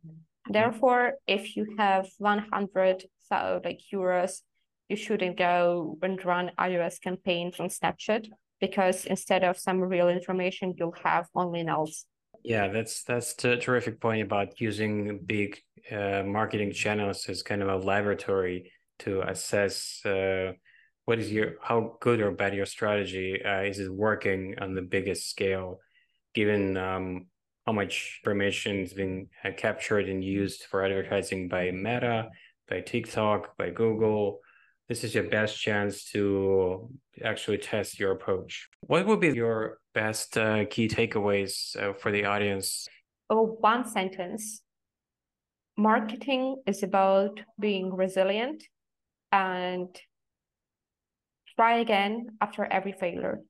Therefore, 0.50 1.14
if 1.26 1.56
you 1.56 1.66
have 1.78 2.08
100 2.18 3.04
so 3.28 3.60
like 3.64 3.80
euros 3.92 4.42
you 4.88 4.96
shouldn't 4.96 5.37
go 5.37 5.98
and 6.03 6.22
run 6.24 6.51
iOS 6.59 7.01
campaign 7.01 7.53
from 7.53 7.68
Snapchat 7.68 8.29
because 8.61 9.05
instead 9.05 9.44
of 9.44 9.59
some 9.59 9.81
real 9.81 10.09
information, 10.09 10.74
you'll 10.77 10.96
have 11.05 11.27
only 11.35 11.62
nulls. 11.62 12.05
Yeah, 12.44 12.68
that's 12.68 13.03
that's 13.03 13.44
a 13.44 13.57
terrific 13.57 14.01
point 14.01 14.22
about 14.22 14.61
using 14.61 15.20
big 15.24 15.59
uh, 15.90 16.22
marketing 16.24 16.72
channels 16.72 17.27
as 17.29 17.42
kind 17.42 17.62
of 17.62 17.68
a 17.68 17.77
laboratory 17.77 18.72
to 19.01 19.22
assess 19.22 20.05
uh, 20.05 20.53
what 21.05 21.18
is 21.18 21.33
your 21.33 21.55
how 21.62 21.96
good 22.01 22.20
or 22.20 22.31
bad 22.31 22.55
your 22.55 22.66
strategy 22.66 23.40
uh, 23.44 23.62
is 23.62 23.79
it 23.79 23.92
working 23.92 24.55
on 24.61 24.74
the 24.74 24.83
biggest 24.83 25.31
scale, 25.31 25.81
given 26.35 26.77
um, 26.77 27.27
how 27.66 27.72
much 27.72 28.20
information 28.22 28.81
is 28.81 28.92
being 28.92 29.29
uh, 29.44 29.51
captured 29.57 30.09
and 30.09 30.22
used 30.22 30.64
for 30.70 30.85
advertising 30.85 31.48
by 31.48 31.70
Meta, 31.70 32.29
by 32.68 32.81
TikTok, 32.81 33.57
by 33.57 33.70
Google. 33.70 34.40
This 34.88 35.05
is 35.05 35.14
your 35.14 35.24
best 35.24 35.61
chance 35.61 36.05
to 36.12 36.90
actually 37.22 37.59
test 37.59 38.01
your 38.01 38.12
approach. 38.12 38.68
What 38.81 39.07
would 39.07 39.20
be 39.20 39.29
your 39.29 39.81
best 39.92 40.38
uh, 40.38 40.64
key 40.64 40.88
takeaways 40.88 41.77
uh, 41.77 41.92
for 41.92 42.11
the 42.11 42.24
audience? 42.24 42.88
Oh, 43.29 43.59
one 43.61 43.87
sentence. 43.87 44.62
Marketing 45.77 46.62
is 46.66 46.83
about 46.83 47.38
being 47.61 47.94
resilient 47.94 48.64
and 49.31 49.88
try 51.55 51.81
again 51.81 52.29
after 52.40 52.64
every 52.64 52.92
failure. 52.92 53.40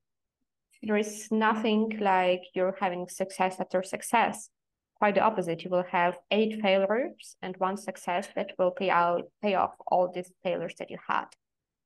There 0.82 0.96
is 0.96 1.28
nothing 1.30 1.98
like 2.00 2.42
you're 2.54 2.76
having 2.80 3.08
success 3.08 3.60
after 3.60 3.84
success. 3.84 4.50
Quite 4.98 5.14
the 5.14 5.20
opposite. 5.20 5.62
You 5.62 5.70
will 5.70 5.84
have 5.90 6.18
eight 6.30 6.60
failures 6.60 7.36
and 7.40 7.56
one 7.58 7.76
success 7.76 8.28
that 8.34 8.52
will 8.58 8.72
pay 8.72 8.90
out, 8.90 9.22
pay 9.42 9.54
off 9.54 9.74
all 9.86 10.10
these 10.12 10.32
failures 10.42 10.74
that 10.78 10.90
you 10.90 10.98
had. 11.08 11.26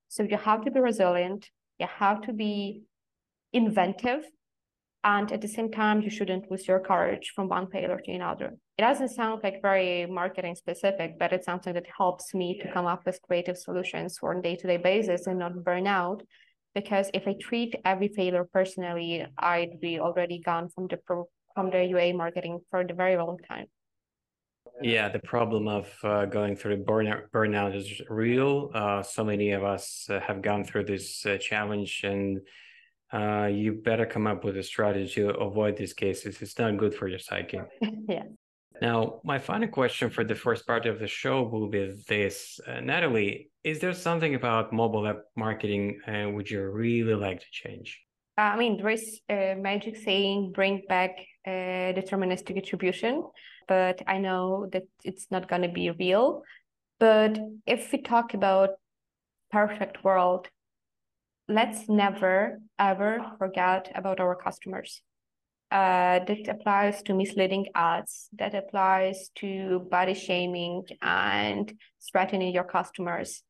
So 0.09 0.23
you 0.23 0.37
have 0.37 0.65
to 0.65 0.71
be 0.71 0.81
resilient. 0.81 1.51
You 1.79 1.87
have 1.99 2.23
to 2.23 2.33
be 2.33 2.83
inventive. 3.53 4.25
And 5.05 5.31
at 5.33 5.41
the 5.41 5.49
same 5.49 5.71
time, 5.71 6.01
you 6.01 6.11
shouldn't 6.11 6.51
lose 6.51 6.67
your 6.69 6.81
courage 6.81 7.33
from 7.35 7.49
one 7.49 7.67
failure 7.67 8.01
to 8.05 8.13
another. 8.13 8.57
It 8.79 8.83
doesn't 8.83 9.09
sound 9.09 9.41
like 9.43 9.61
very 9.61 10.07
marketing 10.07 10.55
specific, 10.55 11.19
but 11.19 11.33
it's 11.33 11.45
something 11.45 11.75
that 11.75 11.87
helps 11.99 12.33
me 12.35 12.59
to 12.63 12.73
come 12.73 12.87
up 12.87 13.05
with 13.05 13.21
creative 13.23 13.59
solutions 13.59 14.17
for 14.19 14.33
a 14.33 14.41
day-to-day 14.41 14.77
basis 14.77 15.27
and 15.27 15.41
not 15.41 15.65
burn 15.65 15.87
out 15.87 16.23
because 16.75 17.11
if 17.13 17.27
I 17.29 17.35
treat 17.41 17.75
every 17.85 18.09
failure 18.09 18.49
personally, 18.51 19.27
I'd 19.39 19.81
be 19.81 20.01
already 20.01 20.41
gone 20.41 20.69
from 20.71 20.87
the 20.89 20.97
pro, 20.97 21.29
from 21.55 21.71
the 21.71 21.85
UA 21.85 22.15
marketing 22.15 22.61
for 22.71 22.81
a 22.81 22.95
very 22.95 23.17
long 23.17 23.39
time. 23.49 23.67
Yeah, 24.81 25.09
the 25.09 25.19
problem 25.21 25.69
of 25.69 25.93
uh, 26.03 26.25
going 26.25 26.57
through 26.57 26.85
burnout 26.85 27.31
burnout 27.33 27.77
is 27.77 28.01
real. 28.09 28.71
Uh, 28.75 29.03
so 29.03 29.25
many 29.25 29.51
of 29.53 29.63
us 29.63 30.07
uh, 30.09 30.19
have 30.21 30.43
gone 30.43 30.65
through 30.65 30.85
this 30.85 31.25
uh, 31.27 31.37
challenge, 31.39 32.03
and 32.05 32.41
uh, 33.13 33.47
you 33.47 33.73
better 33.73 34.07
come 34.07 34.27
up 34.27 34.45
with 34.45 34.57
a 34.57 34.63
strategy 34.63 35.23
to 35.23 35.35
avoid 35.37 35.77
these 35.77 35.93
cases. 35.93 36.41
It's 36.41 36.59
not 36.59 36.77
good 36.79 36.95
for 36.95 37.07
your 37.07 37.19
psyche. 37.19 37.61
yeah. 38.09 38.25
Now, 38.81 39.21
my 39.23 39.39
final 39.39 39.69
question 39.69 40.11
for 40.11 40.25
the 40.25 40.35
first 40.35 40.67
part 40.67 40.87
of 40.87 40.99
the 40.99 41.07
show 41.07 41.43
will 41.43 41.69
be 41.69 41.95
this. 42.09 42.59
Uh, 42.67 42.81
Natalie, 42.81 43.51
is 43.63 43.79
there 43.79 43.95
something 43.95 44.35
about 44.35 44.73
mobile 44.73 45.07
app 45.07 45.21
marketing 45.37 46.01
uh, 46.09 46.31
would 46.31 46.51
you 46.51 46.69
really 46.69 47.15
like 47.15 47.39
to 47.39 47.47
change? 47.53 48.01
I 48.37 48.57
mean, 48.57 48.79
there 48.79 48.89
is 48.89 49.21
a 49.29 49.55
magic 49.55 49.97
saying, 49.97 50.53
bring 50.53 50.83
back 50.89 51.13
uh, 51.47 51.93
deterministic 51.93 52.57
attribution, 52.57 53.25
but 53.69 54.03
I 54.07 54.19
know 54.19 54.69
that 54.73 54.85
it's 55.05 55.27
not 55.31 55.49
going 55.49 55.63
to 55.63 55.69
be 55.69 55.91
real. 55.91 56.43
But 56.99 57.39
if 57.67 57.93
we 57.93 58.01
talk 58.01 58.35
about 58.35 58.71
perfect 59.51 60.05
world, 60.05 60.49
let's 61.49 61.89
never, 61.89 62.61
ever 62.79 63.19
forget 63.39 63.91
about 63.95 64.21
our 64.21 64.37
customers 64.37 65.03
uh, 65.73 66.21
that 66.27 66.49
applies 66.49 67.03
to 67.03 67.15
misleading 67.15 67.67
ads, 67.75 68.29
that 68.39 68.55
applies 68.55 69.31
to 69.37 69.81
body 69.91 70.15
shaming 70.15 70.85
and 71.01 71.73
threatening 72.11 72.53
your 72.53 72.65
customers. 72.65 73.43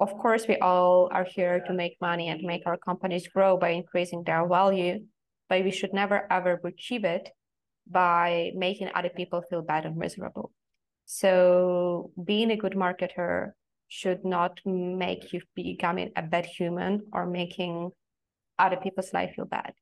Of 0.00 0.16
course, 0.16 0.48
we 0.48 0.56
all 0.56 1.10
are 1.12 1.24
here 1.24 1.60
to 1.66 1.74
make 1.74 1.98
money 2.00 2.28
and 2.28 2.42
make 2.42 2.62
our 2.66 2.78
companies 2.78 3.28
grow 3.28 3.58
by 3.58 3.70
increasing 3.70 4.24
their 4.24 4.48
value, 4.48 5.00
but 5.50 5.64
we 5.64 5.72
should 5.72 5.92
never 5.92 6.26
ever 6.32 6.58
achieve 6.64 7.04
it 7.04 7.28
by 7.90 8.52
making 8.54 8.88
other 8.94 9.10
people 9.10 9.42
feel 9.50 9.62
bad 9.62 9.84
and 9.84 9.96
miserable. 9.96 10.52
So 11.04 12.12
being 12.24 12.52
a 12.52 12.56
good 12.56 12.74
marketer 12.74 13.50
should 13.88 14.24
not 14.24 14.60
make 14.64 15.32
you 15.32 15.40
becoming 15.56 16.12
a 16.14 16.22
bad 16.22 16.46
human 16.46 17.00
or 17.12 17.26
making 17.26 17.90
other 18.58 18.76
people's 18.76 19.12
life 19.12 19.32
feel 19.34 19.46
bad. 19.46 19.72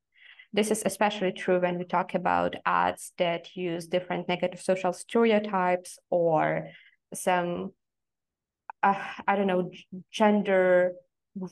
This 0.55 0.71
is 0.71 0.83
especially 0.87 1.33
true 1.33 1.61
when 1.61 1.79
we 1.79 1.85
talk 1.85 2.15
about 2.15 2.57
ads 2.65 3.13
that 3.19 3.55
use 3.55 3.87
different 3.87 4.29
negative 4.29 4.63
social 4.63 4.95
stereotypes 4.95 5.99
or 6.09 6.71
some, 7.13 7.73
uh, 8.83 9.05
I 9.27 9.37
don't 9.37 9.47
know, 9.47 9.71
gender 10.11 10.93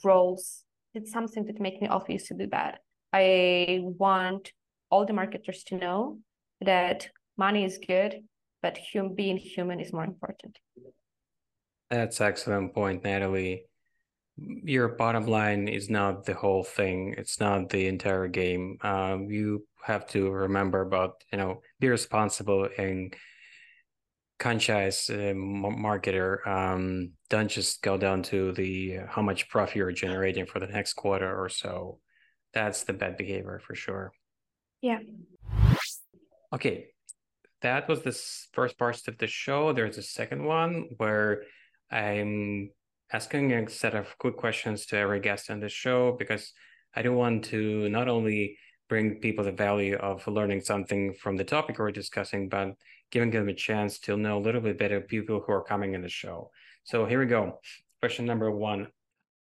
roles. 0.02 0.64
It's 0.94 1.12
something 1.12 1.44
that 1.44 1.60
makes 1.60 1.82
me 1.82 1.90
used 2.08 2.28
to 2.28 2.34
be 2.34 2.46
bad. 2.46 2.78
I 3.16 3.80
want 3.82 4.52
all 4.90 5.06
the 5.06 5.12
marketers 5.12 5.64
to 5.64 5.76
know 5.76 6.18
that 6.60 7.08
money 7.36 7.64
is 7.64 7.78
good, 7.78 8.22
but 8.62 8.78
hum- 8.92 9.14
being 9.14 9.36
human 9.36 9.80
is 9.80 9.92
more 9.92 10.04
important. 10.04 10.58
That's 11.90 12.20
excellent 12.20 12.74
point, 12.74 13.04
Natalie 13.04 13.66
your 14.38 14.88
bottom 14.88 15.26
line 15.26 15.68
is 15.68 15.88
not 15.88 16.24
the 16.24 16.34
whole 16.34 16.62
thing. 16.62 17.14
It's 17.16 17.40
not 17.40 17.70
the 17.70 17.86
entire 17.86 18.28
game. 18.28 18.78
Um, 18.82 19.30
you 19.30 19.66
have 19.82 20.06
to 20.08 20.30
remember 20.30 20.82
about 20.82 21.24
you 21.32 21.38
know 21.38 21.62
be 21.80 21.88
responsible 21.88 22.68
and 22.76 23.14
conscious 24.38 25.08
uh, 25.08 25.32
marketer. 25.34 26.46
Um, 26.46 27.12
don't 27.30 27.48
just 27.48 27.82
go 27.82 27.96
down 27.96 28.22
to 28.24 28.52
the 28.52 28.98
how 29.08 29.22
much 29.22 29.48
profit 29.48 29.76
you're 29.76 29.92
generating 29.92 30.46
for 30.46 30.60
the 30.60 30.66
next 30.66 30.94
quarter 30.94 31.34
or 31.34 31.48
so. 31.48 31.98
That's 32.56 32.84
the 32.84 32.94
bad 32.94 33.18
behavior 33.18 33.60
for 33.62 33.74
sure. 33.74 34.12
Yeah. 34.80 35.00
Okay, 36.54 36.86
that 37.60 37.86
was 37.86 38.00
the 38.00 38.18
first 38.54 38.78
part 38.78 39.06
of 39.06 39.18
the 39.18 39.26
show. 39.26 39.74
There's 39.74 39.98
a 39.98 40.02
second 40.02 40.42
one 40.42 40.86
where 40.96 41.42
I'm 41.90 42.70
asking 43.12 43.52
a 43.52 43.68
set 43.68 43.94
of 43.94 44.16
quick 44.16 44.38
questions 44.38 44.86
to 44.86 44.96
every 44.96 45.20
guest 45.20 45.50
on 45.50 45.60
the 45.60 45.68
show 45.68 46.16
because 46.18 46.54
I 46.94 47.02
do 47.02 47.12
want 47.12 47.44
to 47.52 47.90
not 47.90 48.08
only 48.08 48.56
bring 48.88 49.16
people 49.16 49.44
the 49.44 49.52
value 49.52 49.96
of 49.96 50.26
learning 50.26 50.62
something 50.62 51.12
from 51.12 51.36
the 51.36 51.44
topic 51.44 51.78
we're 51.78 51.90
discussing, 51.90 52.48
but 52.48 52.68
giving 53.10 53.30
them 53.30 53.50
a 53.50 53.54
chance 53.54 53.98
to 53.98 54.16
know 54.16 54.38
a 54.38 54.44
little 54.46 54.62
bit 54.62 54.78
better 54.78 55.02
people 55.02 55.44
who 55.46 55.52
are 55.52 55.62
coming 55.62 55.92
in 55.92 56.00
the 56.00 56.08
show. 56.08 56.50
So 56.84 57.04
here 57.04 57.20
we 57.20 57.26
go. 57.26 57.60
Question 58.00 58.24
number 58.24 58.50
one. 58.50 58.86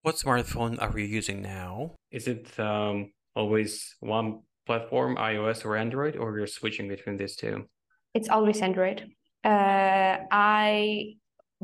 What 0.08 0.16
smartphone 0.16 0.82
are 0.82 0.98
you 0.98 1.04
using 1.04 1.42
now? 1.42 1.92
Is 2.12 2.30
it 2.30 2.58
um, 2.58 3.12
always 3.36 3.94
one 4.00 4.40
platform, 4.66 5.18
iOS 5.18 5.66
or 5.66 5.76
Android, 5.76 6.16
or 6.16 6.38
you're 6.38 6.48
switching 6.48 6.88
between 6.88 7.18
these 7.18 7.36
two? 7.36 7.66
It's 8.14 8.30
always 8.30 8.62
Android. 8.62 9.04
Uh, 9.44 10.20
I 10.32 11.16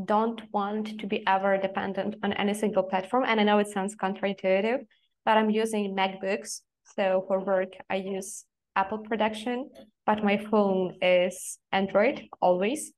don't 0.04 0.42
want 0.52 1.00
to 1.00 1.08
be 1.08 1.26
ever 1.26 1.58
dependent 1.58 2.16
on 2.22 2.34
any 2.34 2.54
single 2.54 2.84
platform. 2.84 3.24
And 3.26 3.40
I 3.40 3.44
know 3.46 3.60
it 3.60 3.70
sounds 3.70 3.96
counterintuitive, 3.96 4.80
but 5.24 5.38
I'm 5.38 5.50
using 5.50 5.96
MacBooks. 5.96 6.64
So 6.98 7.24
for 7.30 7.40
work, 7.40 7.72
I 7.90 7.96
use 7.96 8.44
Apple 8.76 8.98
production, 8.98 9.70
but 10.06 10.22
my 10.22 10.36
phone 10.36 10.98
is 11.02 11.60
Android 11.72 12.28
always. 12.42 12.92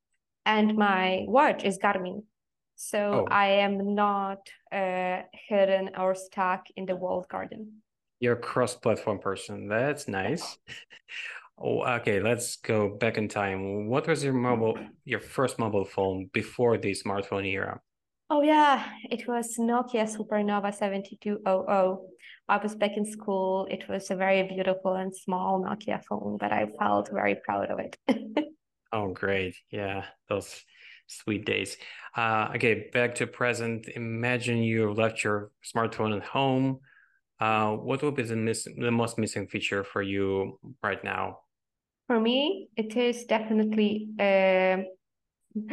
And 0.48 0.76
my 0.76 1.26
watch 1.28 1.64
is 1.64 1.78
Garmin. 1.78 2.24
So 2.76 3.26
oh. 3.26 3.34
I 3.34 3.48
am 3.48 3.96
not 3.96 4.50
uh, 4.72 5.22
hidden 5.34 5.92
or 5.98 6.16
stuck 6.16 6.68
in 6.76 6.86
the 6.86 6.96
walled 6.96 7.28
garden. 7.30 7.82
You're 8.20 8.34
a 8.34 8.40
cross 8.40 8.76
platform 8.76 9.20
person. 9.20 9.68
That's 9.68 10.08
nice. 10.08 10.58
Oh, 11.58 11.86
okay. 11.86 12.20
Let's 12.20 12.58
go 12.58 12.98
back 12.98 13.18
in 13.18 13.30
time. 13.30 13.88
What 13.88 14.08
was 14.08 14.22
your 14.22 14.34
mobile, 14.34 14.78
your 15.06 15.22
first 15.22 15.58
mobile 15.58 15.86
phone 15.86 16.30
before 16.34 16.78
the 16.78 16.92
smartphone 16.92 17.48
era? 17.48 17.80
Oh 18.30 18.42
yeah, 18.42 18.90
it 19.10 19.28
was 19.28 19.56
Nokia 19.58 20.06
Supernova 20.06 20.74
7200. 20.74 21.98
I 22.50 22.58
was 22.58 22.76
back 22.76 22.98
in 22.98 23.06
school. 23.06 23.68
It 23.70 23.88
was 23.88 24.12
a 24.12 24.16
very 24.16 24.44
beautiful 24.44 24.96
and 24.96 25.16
small 25.16 25.64
Nokia 25.64 26.04
phone, 26.04 26.38
but 26.38 26.52
I 26.52 26.68
felt 26.78 27.10
very 27.12 27.36
proud 27.36 27.70
of 27.70 27.80
it. 27.80 27.98
oh, 28.92 29.14
great. 29.14 29.56
Yeah, 29.72 30.06
those 30.28 30.66
sweet 31.08 31.46
days. 31.46 31.78
Uh, 32.16 32.50
okay, 32.56 32.90
back 32.94 33.16
to 33.16 33.28
present. 33.28 33.88
Imagine 33.96 34.60
you 34.60 34.94
left 34.94 35.24
your 35.24 35.52
smartphone 35.64 36.16
at 36.16 36.24
home. 36.24 36.80
Uh, 37.40 37.72
what 37.72 38.02
would 38.02 38.16
be 38.16 38.24
the, 38.24 38.36
miss- 38.36 38.68
the 38.78 38.92
most 38.92 39.18
missing 39.18 39.48
feature 39.48 39.84
for 39.84 40.02
you 40.02 40.60
right 40.82 41.04
now? 41.04 41.40
For 42.08 42.20
me, 42.20 42.70
it 42.78 42.96
is 42.96 43.26
definitely 43.26 44.10
uh, 44.20 44.78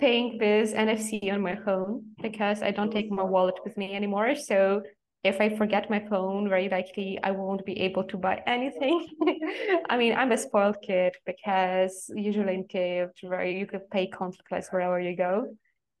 paying 0.00 0.38
with 0.38 0.74
NFC 0.74 1.30
on 1.30 1.40
my 1.40 1.56
phone 1.64 2.14
because 2.20 2.62
I 2.62 2.70
don't 2.70 2.90
take 2.90 3.10
my 3.10 3.22
wallet 3.22 3.54
with 3.64 3.76
me 3.76 3.94
anymore. 3.94 4.34
So 4.34 4.82
if 5.28 5.40
I 5.40 5.56
forget 5.56 5.90
my 5.90 6.00
phone, 6.08 6.48
very 6.48 6.68
likely 6.68 7.18
I 7.22 7.30
won't 7.30 7.64
be 7.64 7.78
able 7.80 8.04
to 8.04 8.16
buy 8.16 8.42
anything. 8.46 9.06
I 9.90 9.96
mean, 9.96 10.14
I'm 10.14 10.32
a 10.32 10.38
spoiled 10.38 10.80
kid 10.82 11.14
because 11.26 12.10
usually 12.14 12.54
in 12.54 12.64
Kiev, 12.64 13.10
where 13.22 13.44
you 13.44 13.66
could 13.66 13.88
pay 13.90 14.10
contactless 14.10 14.72
wherever 14.72 14.98
you 14.98 15.14
go, 15.16 15.54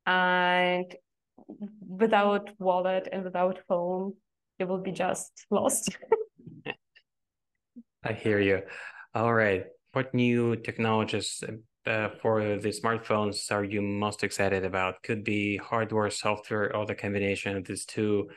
and 0.06 0.94
without 1.86 2.50
wallet 2.58 3.08
and 3.12 3.22
without 3.24 3.58
phone, 3.68 4.14
it 4.58 4.66
will 4.66 4.82
be 4.82 4.92
just 4.92 5.46
lost. 5.50 5.96
I 8.04 8.12
hear 8.12 8.40
you. 8.40 8.62
All 9.14 9.34
right. 9.34 9.64
What 9.92 10.14
new 10.14 10.56
technologies 10.56 11.42
uh, 11.86 12.08
for 12.22 12.56
the 12.56 12.68
smartphones 12.68 13.50
are 13.50 13.64
you 13.64 13.82
most 13.82 14.24
excited 14.24 14.64
about? 14.64 15.02
Could 15.02 15.24
be 15.24 15.56
hardware, 15.56 16.10
software, 16.10 16.74
or 16.74 16.86
the 16.86 16.94
combination 16.94 17.56
of 17.56 17.64
these 17.64 17.84
two. 17.84 18.28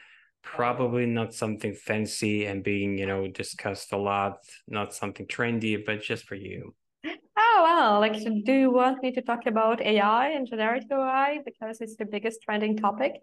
Probably 0.44 1.06
not 1.06 1.34
something 1.34 1.74
fancy 1.74 2.46
and 2.46 2.64
being, 2.64 2.98
you 2.98 3.06
know, 3.06 3.28
discussed 3.28 3.94
a 3.94 3.98
lot, 3.98 4.40
not 4.68 4.94
something 4.94 5.28
trendy, 5.28 5.84
but 5.84 6.02
just 6.02 6.26
for 6.26 6.36
you. 6.36 6.76
Oh 7.06 7.62
well, 7.64 8.00
like 8.00 8.22
do 8.46 8.54
you 8.54 8.72
want 8.72 9.02
me 9.02 9.12
to 9.12 9.22
talk 9.22 9.46
about 9.46 9.82
AI 9.82 10.30
and 10.30 10.48
generative 10.48 10.92
AI 10.92 11.40
because 11.46 11.82
it's 11.82 11.96
the 11.96 12.06
biggest 12.06 12.42
trending 12.44 12.78
topic? 12.78 13.14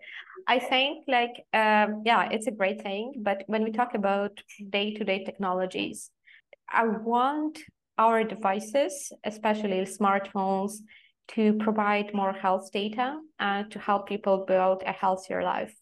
I 0.46 0.58
think 0.58 1.04
like 1.06 1.44
um, 1.52 2.02
yeah, 2.04 2.28
it's 2.30 2.46
a 2.46 2.50
great 2.50 2.82
thing, 2.82 3.14
but 3.18 3.44
when 3.46 3.62
we 3.62 3.70
talk 3.70 3.94
about 3.94 4.40
day-to-day 4.70 5.24
technologies, 5.24 6.10
I 6.70 6.86
want 6.86 7.58
our 7.98 8.24
devices, 8.24 9.12
especially 9.24 9.80
smartphones, 9.82 10.72
to 11.28 11.54
provide 11.54 12.14
more 12.14 12.32
health 12.32 12.70
data 12.72 13.20
and 13.38 13.70
to 13.70 13.78
help 13.78 14.08
people 14.08 14.44
build 14.46 14.82
a 14.86 14.92
healthier 14.92 15.42
life. 15.42 15.74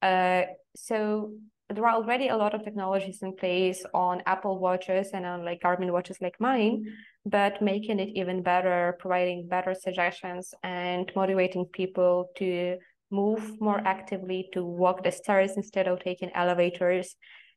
Uh, 0.00 0.42
so 0.76 1.32
there 1.68 1.86
are 1.86 1.94
already 1.94 2.28
a 2.28 2.36
lot 2.36 2.54
of 2.54 2.64
technologies 2.64 3.22
in 3.22 3.34
place 3.36 3.84
on 3.94 4.22
Apple 4.26 4.58
watches 4.58 5.10
and 5.12 5.24
on 5.24 5.44
like 5.44 5.60
Garmin 5.60 5.92
watches 5.92 6.20
like 6.20 6.34
mine, 6.40 6.84
but 7.24 7.62
making 7.62 8.00
it 8.00 8.10
even 8.14 8.42
better, 8.42 8.96
providing 8.98 9.46
better 9.46 9.74
suggestions 9.74 10.52
and 10.64 11.10
motivating 11.14 11.66
people 11.66 12.30
to 12.36 12.76
move 13.10 13.60
more 13.60 13.80
actively, 13.84 14.48
to 14.52 14.64
walk 14.64 15.04
the 15.04 15.12
stairs 15.12 15.52
instead 15.56 15.86
of 15.86 16.00
taking 16.00 16.30
elevators. 16.34 17.14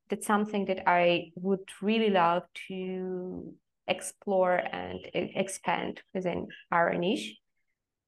That's 0.09 0.27
something 0.27 0.65
that 0.65 0.87
I 0.87 1.31
would 1.35 1.67
really 1.81 2.09
love 2.09 2.43
to 2.67 3.53
explore 3.87 4.61
and 4.71 4.99
expand 5.13 6.01
within 6.13 6.47
our 6.71 6.93
niche. 6.93 7.35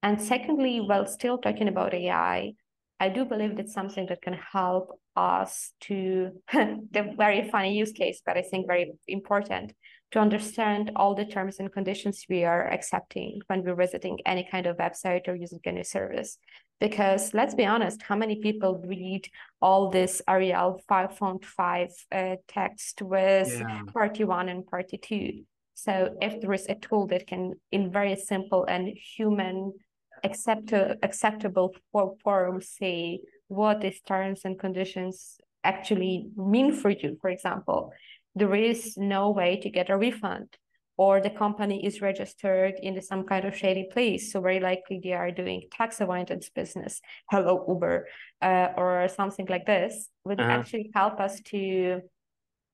And 0.03 0.21
secondly, 0.21 0.81
while 0.81 1.07
still 1.07 1.39
talking 1.39 1.67
about 1.67 1.93
AI, 1.93 2.53
I 2.99 3.09
do 3.09 3.25
believe 3.25 3.55
that's 3.55 3.73
something 3.73 4.05
that 4.07 4.21
can 4.21 4.33
help 4.33 4.99
us 5.15 5.73
to 5.81 6.31
the 6.53 7.13
very 7.17 7.49
funny 7.49 7.77
use 7.77 7.91
case, 7.91 8.21
but 8.25 8.37
I 8.37 8.41
think 8.41 8.67
very 8.67 8.93
important 9.07 9.73
to 10.11 10.19
understand 10.19 10.91
all 10.95 11.13
the 11.13 11.25
terms 11.25 11.59
and 11.59 11.71
conditions 11.71 12.25
we 12.29 12.45
are 12.45 12.67
accepting 12.71 13.41
when 13.47 13.63
we're 13.63 13.75
visiting 13.75 14.19
any 14.25 14.47
kind 14.49 14.65
of 14.65 14.77
website 14.77 15.27
or 15.27 15.35
using 15.35 15.59
any 15.65 15.83
service. 15.83 16.37
Because 16.79 17.33
let's 17.33 17.55
be 17.55 17.65
honest, 17.65 18.01
how 18.01 18.15
many 18.15 18.37
people 18.41 18.81
read 18.85 19.27
all 19.61 19.89
this 19.89 20.21
Arial 20.27 20.81
5 20.87 21.17
font 21.17 21.45
5 21.45 21.89
uh, 22.11 22.35
text 22.47 23.01
with 23.01 23.59
yeah. 23.59 23.81
party 23.93 24.23
one 24.23 24.49
and 24.49 24.65
party 24.65 24.97
two? 24.97 25.43
So 25.73 26.15
if 26.21 26.39
there 26.39 26.53
is 26.53 26.67
a 26.67 26.75
tool 26.75 27.07
that 27.07 27.27
can, 27.27 27.53
in 27.71 27.91
very 27.91 28.15
simple 28.15 28.65
and 28.65 28.87
human 29.17 29.73
accept 30.23 30.73
acceptable 31.03 31.75
form, 31.91 32.61
say 32.61 33.19
what 33.47 33.81
these 33.81 34.01
terms 34.01 34.41
and 34.43 34.57
conditions 34.57 35.37
actually 35.63 36.27
mean 36.35 36.71
for 36.73 36.89
you, 36.89 37.17
for 37.21 37.29
example, 37.29 37.91
there 38.35 38.55
is 38.55 38.97
no 38.97 39.31
way 39.31 39.57
to 39.61 39.69
get 39.69 39.89
a 39.89 39.97
refund 39.97 40.57
or 40.97 41.19
the 41.19 41.29
company 41.29 41.85
is 41.85 42.01
registered 42.01 42.75
in 42.81 43.01
some 43.01 43.23
kind 43.23 43.45
of 43.45 43.55
shady 43.55 43.87
place. 43.91 44.31
So 44.31 44.39
very 44.41 44.59
likely 44.59 45.01
they 45.03 45.13
are 45.13 45.31
doing 45.31 45.63
tax 45.71 45.99
avoidance 45.99 46.49
business. 46.49 47.01
Hello, 47.29 47.65
Uber, 47.67 48.07
uh, 48.41 48.69
or 48.77 49.07
something 49.09 49.45
like 49.49 49.65
this 49.65 50.09
would 50.23 50.39
uh-huh. 50.39 50.51
actually 50.51 50.91
help 50.93 51.19
us 51.19 51.41
to 51.47 52.01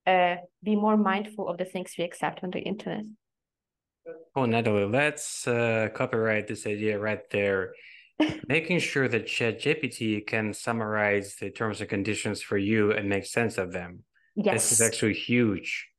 uh, 0.06 0.36
be 0.63 0.75
more 0.75 0.97
mindful 0.97 1.47
of 1.47 1.58
the 1.58 1.65
things 1.65 1.93
we 1.97 2.04
accept 2.04 2.43
on 2.43 2.51
the 2.51 2.60
internet. 2.60 3.06
Oh, 4.36 4.46
Natalie, 4.46 4.86
let's 4.86 5.48
uh, 5.48 5.89
copyright 5.94 6.48
this 6.48 6.65
idea 6.65 6.98
right 6.98 7.30
there. 7.32 7.74
Making 8.48 8.80
sure 8.80 9.08
that 9.08 9.26
ChatGPT 9.26 10.26
can 10.26 10.54
summarize 10.54 11.36
the 11.36 11.50
terms 11.50 11.82
and 11.82 11.89
conditions 11.89 12.41
for 12.41 12.58
you 12.58 12.91
and 12.91 13.10
make 13.10 13.26
sense 13.26 13.58
of 13.58 13.72
them. 13.74 14.04
Yes. 14.36 14.70
This 14.70 14.72
is 14.74 14.82
actually 14.82 15.15
huge 15.15 15.89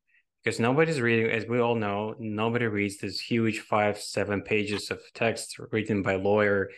because 0.43 0.59
nobody's 0.59 1.01
reading, 1.01 1.31
as 1.31 1.47
we 1.47 1.61
all 1.61 1.75
know, 1.75 2.15
nobody 2.19 2.67
reads 2.67 2.99
this 2.99 3.21
huge 3.21 3.61
five, 3.61 3.99
seven 3.99 4.43
pages 4.43 4.91
of 4.91 5.01
text 5.15 5.59
written 5.71 6.03
by 6.03 6.15
lawyer, 6.17 6.71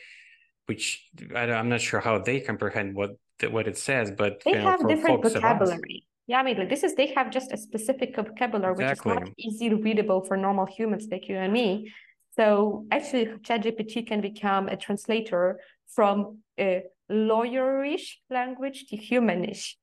which 0.67 1.07
I, 1.35 1.45
am 1.45 1.69
not 1.69 1.81
sure 1.81 2.01
how 2.01 2.19
they 2.19 2.41
comprehend 2.41 2.95
what 2.95 3.11
what 3.51 3.67
it 3.67 3.77
says, 3.77 4.11
but 4.11 4.43
they 4.45 4.53
you 4.53 4.59
know, 4.59 4.71
have 4.71 4.89
different 4.89 5.23
vocabulary. 5.23 6.07
Yeah, 6.27 6.41
I 6.41 6.43
mean, 6.43 6.57
like 6.59 6.71
this 6.71 6.83
is 6.83 6.95
they 6.95 7.09
have 7.15 7.31
just 7.31 7.53
a 7.53 7.57
specific 7.57 8.17
vocabulary 8.17 8.73
exactly. 8.73 9.13
which 9.13 9.23
is 9.23 9.29
not 9.29 9.35
easily 9.39 9.75
readable 9.75 10.25
for 10.25 10.37
normal 10.37 10.67
humans 10.67 11.07
like 11.11 11.29
you 11.29 11.37
and 11.37 11.53
me. 11.53 11.93
So 12.37 12.87
actually, 12.91 13.27
ChatGPT 13.27 14.07
can 14.07 14.21
become 14.21 14.69
a 14.69 14.77
translator 14.77 15.61
from 15.95 16.39
a 16.59 16.85
lawyerish 17.11 18.17
language 18.31 18.87
to 18.89 18.97
humanish. 18.97 19.75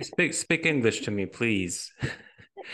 Speak 0.00 0.34
speak 0.34 0.66
English 0.66 1.02
to 1.02 1.10
me, 1.10 1.26
please. 1.26 1.92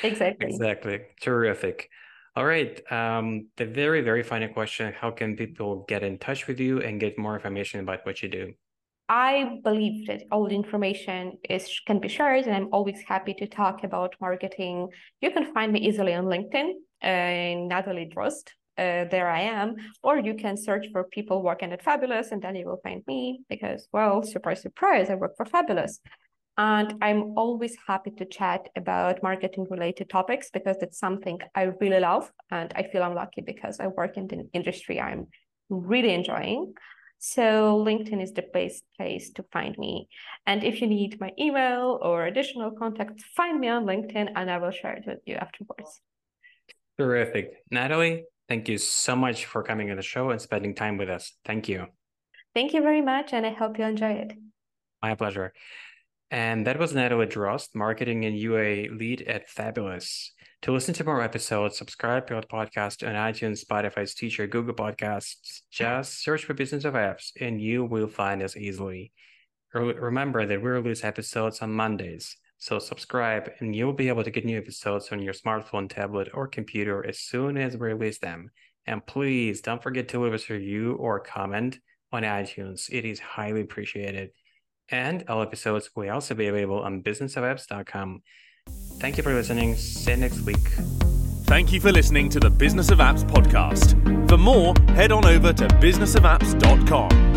Exactly. 0.03 0.49
exactly. 0.49 1.01
Terrific. 1.21 1.89
All 2.35 2.45
right. 2.45 2.81
Um, 2.91 3.49
the 3.57 3.67
very, 3.67 4.01
very 4.01 4.25
final 4.25 4.49
question 4.49 4.93
How 4.93 5.11
can 5.13 5.37
people 5.37 5.85
get 5.87 6.03
in 6.03 6.19
touch 6.19 6.49
with 6.49 6.59
you 6.59 6.81
and 6.81 6.99
get 6.99 7.17
more 7.17 7.35
information 7.35 7.81
about 7.81 8.05
what 8.05 8.23
you 8.23 8.29
do? 8.29 8.55
I 9.09 9.61
believe 9.63 10.07
that 10.07 10.23
all 10.31 10.49
the 10.49 10.55
information 10.55 11.39
is 11.49 11.69
can 11.87 12.01
be 12.01 12.09
shared, 12.09 12.47
and 12.47 12.55
I'm 12.55 12.69
always 12.73 13.03
happy 13.07 13.35
to 13.35 13.47
talk 13.47 13.85
about 13.85 14.15
marketing. 14.21 14.89
You 15.21 15.31
can 15.31 15.53
find 15.53 15.73
me 15.73 15.81
easily 15.81 16.15
on 16.15 16.25
LinkedIn, 16.25 16.71
uh, 17.03 17.67
Natalie 17.69 18.11
Drozd. 18.15 18.49
Uh, 18.77 19.05
there 19.09 19.31
I 19.31 19.43
am, 19.43 19.77
or 20.03 20.19
you 20.19 20.35
can 20.35 20.57
search 20.57 20.87
for 20.91 21.05
people 21.05 21.43
working 21.43 21.73
at 21.73 21.85
Fabulous, 21.85 22.33
and 22.33 22.43
then 22.43 22.57
you 22.57 22.67
will 22.67 22.81
find 22.83 23.03
me 23.07 23.41
because, 23.49 23.87
well, 23.93 24.23
surprise, 24.25 24.63
surprise, 24.63 25.11
I 25.11 25.15
work 25.15 25.37
for 25.37 25.47
Fabulous. 25.47 26.01
And 26.57 26.95
I'm 27.01 27.37
always 27.37 27.77
happy 27.87 28.11
to 28.13 28.25
chat 28.25 28.69
about 28.77 29.23
marketing 29.23 29.67
related 29.71 30.09
topics 30.09 30.51
because 30.51 30.77
it's 30.83 30.99
something 30.99 31.39
I 31.55 31.65
really 31.81 32.01
love. 32.01 32.33
And 32.51 32.73
I 32.75 32.85
feel 32.85 33.03
I'm 33.03 33.15
lucky 33.15 33.43
because 33.43 33.81
I 33.81 33.89
work 33.89 34.17
in 34.17 34.29
the 34.29 34.49
industry 34.53 35.01
I'm 35.01 35.27
really 35.69 36.13
enjoying. 36.15 36.75
So 37.27 37.83
LinkedIn 37.83 38.23
is 38.23 38.35
the 38.35 38.45
best 38.53 38.85
place 38.99 39.31
to 39.31 39.43
find 39.51 39.79
me. 39.79 40.11
And 40.47 40.63
if 40.63 40.83
you 40.83 40.87
need 40.87 41.19
my 41.19 41.33
email 41.41 41.99
or 42.03 42.27
additional 42.27 42.71
contacts, 42.71 43.25
find 43.35 43.59
me 43.59 43.69
on 43.69 43.87
LinkedIn 43.87 44.33
and 44.37 44.51
I 44.51 44.59
will 44.59 44.71
share 44.71 44.93
it 44.93 45.05
with 45.07 45.21
you 45.25 45.37
afterwards. 45.37 46.03
Terrific. 46.99 47.55
Natalie, 47.71 48.25
thank 48.47 48.69
you 48.69 48.77
so 48.77 49.17
much 49.17 49.47
for 49.47 49.63
coming 49.63 49.91
on 49.91 49.97
the 49.97 50.03
show 50.03 50.33
and 50.33 50.41
spending 50.41 50.75
time 50.75 50.99
with 50.99 51.09
us. 51.09 51.33
Thank 51.47 51.67
you. 51.67 51.87
Thank 52.55 52.75
you 52.75 52.83
very 52.83 53.01
much. 53.01 53.33
And 53.33 53.47
I 53.47 53.55
hope 53.55 53.79
you 53.79 53.87
enjoy 53.87 54.13
it. 54.13 54.35
My 55.01 55.15
pleasure. 55.15 55.55
And 56.31 56.67
that 56.67 56.79
was 56.79 56.95
Natalie 56.95 57.27
Drozd, 57.27 57.75
marketing 57.75 58.27
and 58.27 58.39
UA 58.39 58.93
lead 58.93 59.23
at 59.23 59.49
Fabulous. 59.49 60.31
To 60.65 60.73
listen 60.73 60.95
to 60.95 61.05
more 61.05 61.21
episodes, 61.21 61.77
subscribe 61.77 62.27
to 62.29 62.37
our 62.37 62.41
podcast 62.41 63.07
on 63.07 63.15
iTunes, 63.17 63.63
Spotify, 63.63 64.09
Stitcher, 64.09 64.47
Google 64.47 64.73
Podcasts. 64.73 65.61
Just 65.71 66.23
search 66.25 66.47
for 66.47 66.55
Business 66.55 66.87
of 66.87 66.95
Apps 66.95 67.33
and 67.39 67.61
you 67.61 67.85
will 67.85 68.09
find 68.09 68.43
us 68.43 68.57
easily. 68.57 69.13
Remember 69.75 70.47
that 70.47 70.63
we 70.63 70.71
release 70.71 71.05
episodes 71.05 71.61
on 71.61 71.71
Mondays, 71.71 72.39
so 72.57 72.79
subscribe 72.79 73.51
and 73.59 73.77
you'll 73.77 73.93
be 73.93 74.09
able 74.09 74.25
to 74.25 74.31
get 74.31 74.47
new 74.47 74.57
episodes 74.57 75.13
on 75.13 75.21
your 75.21 75.35
smartphone, 75.35 75.87
tablet, 75.87 76.31
or 76.33 76.49
computer 76.49 77.07
as 77.07 77.21
soon 77.21 77.59
as 77.59 77.77
we 77.77 77.89
release 77.89 78.19
them. 78.19 78.51
And 78.87 79.05
please 79.05 79.61
don't 79.61 79.83
forget 79.83 80.09
to 80.09 80.21
leave 80.23 80.33
us 80.33 80.49
a 80.49 80.55
review 80.55 80.95
or 80.95 81.21
comment 81.21 81.79
on 82.11 82.23
iTunes. 82.23 82.89
It 82.91 83.05
is 83.05 83.21
highly 83.21 83.61
appreciated. 83.61 84.31
And 84.89 85.25
all 85.29 85.43
episodes 85.43 85.91
will 85.95 86.11
also 86.11 86.35
be 86.35 86.47
available 86.47 86.81
on 86.81 87.03
businessofapps.com. 87.03 88.23
Thank 89.05 89.19
you 89.19 89.23
for 89.23 89.35
listening. 89.35 89.77
See 89.77 90.13
you 90.13 90.17
next 90.17 90.41
week. 90.47 90.67
Thank 91.45 91.75
you 91.75 91.79
for 91.79 91.93
listening 91.93 92.31
to 92.31 92.41
the 92.41 92.49
Business 92.49 92.91
of 92.91 93.01
Apps 93.01 93.23
podcast. 93.23 93.93
For 94.31 94.39
more, 94.39 94.73
head 94.95 95.13
on 95.13 95.27
over 95.27 95.53
to 95.53 95.69
businessofapps.com. 95.69 97.34